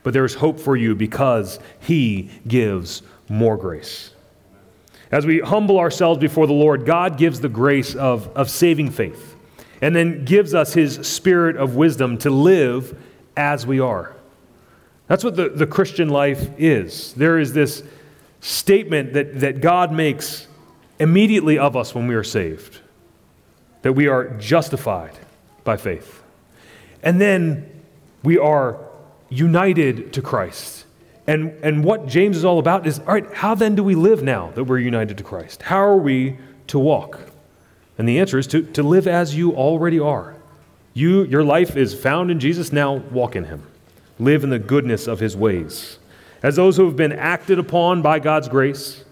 But 0.03 0.13
there 0.13 0.25
is 0.25 0.35
hope 0.35 0.61
for 0.61 0.77
you 0.77 0.95
because 0.95 1.59
he 1.81 2.31
gives 2.47 3.03
more 3.29 3.57
grace. 3.57 4.13
As 5.11 5.25
we 5.25 5.41
humble 5.41 5.79
ourselves 5.79 6.21
before 6.21 6.47
the 6.47 6.53
Lord, 6.53 6.85
God 6.85 7.17
gives 7.17 7.41
the 7.41 7.49
grace 7.49 7.95
of, 7.95 8.29
of 8.37 8.51
saving 8.51 8.91
faith 8.91 9.36
and 9.81 9.95
then 9.95 10.25
gives 10.25 10.55
us 10.55 10.75
his 10.75 11.07
spirit 11.07 11.57
of 11.57 11.77
wisdom 11.77 12.19
to 12.19 12.31
live 12.31 12.99
as 13.37 13.67
we 13.67 13.81
are. 13.81 14.15
That's 15.07 15.23
what 15.23 15.37
the, 15.37 15.49
the 15.49 15.67
Christian 15.67 16.09
life 16.09 16.49
is. 16.59 17.13
There 17.15 17.39
is 17.39 17.53
this 17.53 17.83
statement 18.41 19.13
that, 19.13 19.41
that 19.41 19.61
God 19.61 19.93
makes 19.93 20.49
immediately 20.99 21.59
of 21.59 21.77
us 21.77 21.95
when 21.95 22.07
we 22.07 22.15
are 22.15 22.25
saved 22.25 22.81
that 23.87 23.93
we 23.93 24.09
are 24.09 24.31
justified 24.39 25.17
by 25.63 25.77
faith. 25.77 26.21
And 27.05 27.21
then 27.21 27.71
we 28.25 28.37
are 28.37 28.81
united 29.29 30.13
to 30.15 30.23
Christ. 30.23 30.87
And, 31.29 31.53
and 31.63 31.85
what 31.85 32.09
James 32.09 32.37
is 32.37 32.45
all 32.45 32.59
about 32.59 32.85
is 32.85 32.99
all 32.99 33.15
right, 33.15 33.33
how 33.33 33.55
then 33.55 33.77
do 33.77 33.85
we 33.85 33.95
live 33.95 34.25
now 34.25 34.51
that 34.57 34.65
we're 34.65 34.81
united 34.81 35.19
to 35.19 35.23
Christ? 35.23 35.63
How 35.63 35.79
are 35.79 35.97
we 35.97 36.37
to 36.67 36.81
walk? 36.81 37.21
And 37.99 38.09
the 38.09 38.19
answer 38.19 38.39
is 38.39 38.47
to, 38.49 38.63
to 38.63 38.83
live 38.83 39.07
as 39.07 39.35
you 39.35 39.55
already 39.55 39.99
are. 39.99 40.37
You, 40.93 41.25
your 41.25 41.45
life 41.45 41.77
is 41.77 41.95
found 41.95 42.31
in 42.31 42.41
Jesus, 42.41 42.73
now 42.73 42.95
walk 42.95 43.37
in 43.37 43.45
him. 43.45 43.67
Live 44.19 44.45
in 44.45 44.51
the 44.51 44.59
goodness 44.59 45.07
of 45.07 45.21
his 45.21 45.37
ways. 45.37 45.99
As 46.43 46.57
those 46.57 46.77
who 46.77 46.87
have 46.87 46.97
been 46.97 47.13
acted 47.13 47.59
upon 47.59 48.03
by 48.03 48.19
God's 48.19 48.49
grace, 48.49 49.05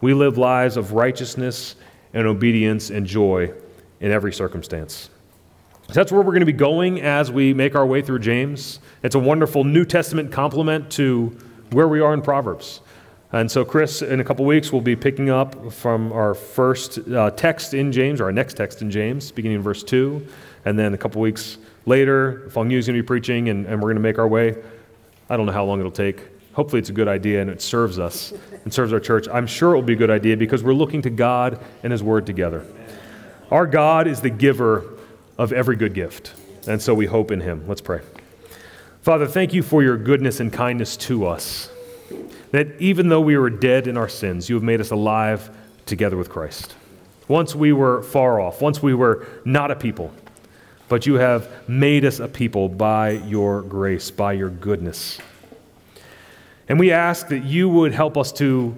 we 0.00 0.14
live 0.14 0.38
lives 0.38 0.76
of 0.76 0.92
righteousness 0.92 1.76
and 2.14 2.26
obedience 2.26 2.90
and 2.90 3.06
joy 3.06 3.52
in 4.00 4.10
every 4.10 4.32
circumstance. 4.32 5.10
So 5.88 5.92
that's 5.92 6.10
where 6.10 6.20
we're 6.20 6.32
going 6.32 6.40
to 6.40 6.46
be 6.46 6.52
going 6.52 7.00
as 7.00 7.30
we 7.30 7.54
make 7.54 7.74
our 7.74 7.86
way 7.86 8.02
through 8.02 8.18
James. 8.18 8.80
It's 9.02 9.14
a 9.14 9.18
wonderful 9.18 9.64
New 9.64 9.84
Testament 9.84 10.32
complement 10.32 10.90
to 10.92 11.36
where 11.70 11.88
we 11.88 12.00
are 12.00 12.12
in 12.12 12.22
Proverbs. 12.22 12.80
And 13.32 13.50
so, 13.50 13.64
Chris, 13.64 14.02
in 14.02 14.20
a 14.20 14.24
couple 14.24 14.44
weeks, 14.44 14.72
we'll 14.72 14.82
be 14.82 14.94
picking 14.94 15.30
up 15.30 15.72
from 15.72 16.12
our 16.12 16.32
first 16.32 16.98
uh, 17.08 17.30
text 17.32 17.74
in 17.74 17.90
James, 17.90 18.20
or 18.20 18.24
our 18.24 18.32
next 18.32 18.54
text 18.54 18.82
in 18.82 18.90
James, 18.90 19.32
beginning 19.32 19.56
in 19.56 19.62
verse 19.62 19.82
2. 19.82 20.24
And 20.64 20.78
then 20.78 20.94
a 20.94 20.98
couple 20.98 21.20
weeks 21.20 21.58
later, 21.86 22.48
Fong 22.50 22.70
Yu 22.70 22.78
is 22.78 22.86
going 22.86 22.96
to 22.96 23.02
be 23.02 23.06
preaching, 23.06 23.48
and, 23.48 23.66
and 23.66 23.76
we're 23.76 23.88
going 23.88 23.96
to 23.96 24.02
make 24.02 24.18
our 24.18 24.28
way. 24.28 24.56
I 25.28 25.36
don't 25.36 25.46
know 25.46 25.52
how 25.52 25.64
long 25.64 25.80
it'll 25.80 25.90
take. 25.90 26.22
Hopefully, 26.52 26.78
it's 26.78 26.88
a 26.88 26.94
good 26.94 27.08
idea 27.08 27.42
and 27.42 27.50
it 27.50 27.60
serves 27.60 27.98
us 27.98 28.32
and 28.64 28.72
serves 28.72 28.92
our 28.92 29.00
church. 29.00 29.28
I'm 29.28 29.46
sure 29.46 29.72
it 29.72 29.74
will 29.74 29.82
be 29.82 29.92
a 29.92 29.96
good 29.96 30.10
idea 30.10 30.36
because 30.36 30.62
we're 30.62 30.72
looking 30.72 31.02
to 31.02 31.10
God 31.10 31.60
and 31.82 31.92
His 31.92 32.02
Word 32.02 32.26
together. 32.26 32.64
Our 33.50 33.66
God 33.66 34.06
is 34.06 34.20
the 34.20 34.30
giver 34.30 34.94
of 35.36 35.52
every 35.52 35.76
good 35.76 35.92
gift, 35.94 36.32
and 36.66 36.80
so 36.80 36.94
we 36.94 37.06
hope 37.06 37.30
in 37.30 37.40
Him. 37.40 37.66
Let's 37.68 37.82
pray. 37.82 38.00
Father, 39.02 39.26
thank 39.26 39.52
you 39.52 39.62
for 39.62 39.82
your 39.82 39.96
goodness 39.96 40.40
and 40.40 40.52
kindness 40.52 40.96
to 40.96 41.26
us 41.26 41.70
that 42.52 42.80
even 42.80 43.08
though 43.08 43.20
we 43.20 43.36
were 43.36 43.50
dead 43.50 43.86
in 43.86 43.96
our 43.96 44.08
sins, 44.08 44.48
you 44.48 44.54
have 44.56 44.62
made 44.62 44.80
us 44.80 44.90
alive 44.90 45.50
together 45.84 46.16
with 46.16 46.28
Christ. 46.28 46.74
Once 47.28 47.54
we 47.54 47.72
were 47.72 48.02
far 48.02 48.40
off, 48.40 48.60
once 48.60 48.82
we 48.82 48.94
were 48.94 49.26
not 49.44 49.70
a 49.70 49.76
people, 49.76 50.12
but 50.88 51.06
you 51.06 51.14
have 51.14 51.68
made 51.68 52.04
us 52.04 52.20
a 52.20 52.28
people 52.28 52.68
by 52.68 53.10
your 53.10 53.62
grace, 53.62 54.10
by 54.10 54.32
your 54.32 54.50
goodness. 54.50 55.18
And 56.68 56.78
we 56.78 56.92
ask 56.92 57.28
that 57.28 57.44
you 57.44 57.68
would 57.68 57.92
help 57.92 58.16
us 58.16 58.32
to 58.32 58.76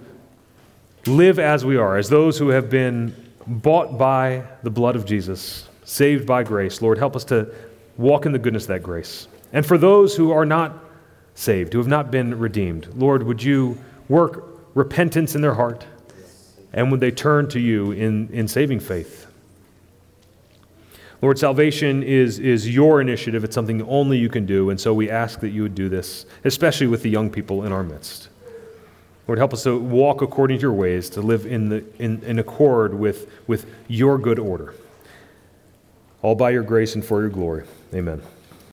live 1.07 1.39
as 1.39 1.65
we 1.65 1.77
are, 1.77 1.97
as 1.97 2.09
those 2.09 2.39
who 2.39 2.49
have 2.49 2.71
been 2.71 3.15
bought 3.47 3.99
by 3.99 4.45
the 4.63 4.71
blood 4.71 4.97
of 4.97 5.07
Jesus, 5.07 5.69
saved 5.85 6.27
by 6.27 6.43
grace. 6.43 6.83
Lord, 6.83 6.99
help 6.99 7.17
us 7.17 7.25
to 7.25 7.55
walk 7.97 8.27
in 8.27 8.33
the 8.33 8.39
goodness 8.39 8.65
of 8.65 8.69
that 8.69 8.83
grace. 8.83 9.29
And 9.53 9.65
for 9.65 9.79
those 9.79 10.15
who 10.15 10.31
are 10.33 10.45
not 10.45 10.85
saved, 11.39 11.73
who 11.73 11.79
have 11.79 11.89
not 11.89 12.11
been 12.11 12.37
redeemed. 12.39 12.89
Lord, 12.97 13.23
would 13.23 13.43
you 13.43 13.79
work 14.09 14.45
repentance 14.75 15.35
in 15.35 15.41
their 15.41 15.55
heart? 15.55 15.87
And 16.73 16.91
would 16.91 17.01
they 17.01 17.11
turn 17.11 17.49
to 17.51 17.61
you 17.61 17.93
in, 17.93 18.29
in 18.31 18.49
saving 18.49 18.81
faith? 18.81 19.27
Lord, 21.23 21.39
salvation 21.39 22.03
is, 22.03 22.39
is 22.39 22.69
your 22.69 23.01
initiative. 23.01 23.43
It's 23.45 23.55
something 23.55 23.83
only 23.83 24.19
you 24.19 24.29
can 24.29 24.47
do. 24.47 24.71
And 24.71 24.81
so 24.81 24.93
we 24.93 25.11
ask 25.11 25.41
that 25.41 25.51
you 25.51 25.63
would 25.63 25.75
do 25.75 25.89
this, 25.89 26.27
especially 26.45 26.87
with 26.87 27.03
the 27.03 27.11
young 27.11 27.31
people 27.31 27.65
in 27.65 27.73
our 27.73 27.83
midst. 27.83 28.29
Lord, 29.27 29.39
help 29.39 29.53
us 29.53 29.63
to 29.63 29.79
walk 29.79 30.23
according 30.23 30.59
to 30.59 30.63
your 30.63 30.73
ways, 30.73 31.11
to 31.11 31.21
live 31.21 31.47
in, 31.47 31.69
the, 31.69 31.85
in, 31.99 32.23
in 32.25 32.39
accord 32.39 32.95
with, 32.95 33.31
with 33.47 33.67
your 33.87 34.19
good 34.19 34.39
order. 34.39 34.75
All 36.23 36.35
by 36.35 36.51
your 36.51 36.63
grace 36.63 36.95
and 36.95 37.05
for 37.05 37.21
your 37.21 37.31
glory. 37.31 37.65
Amen. 37.95 38.23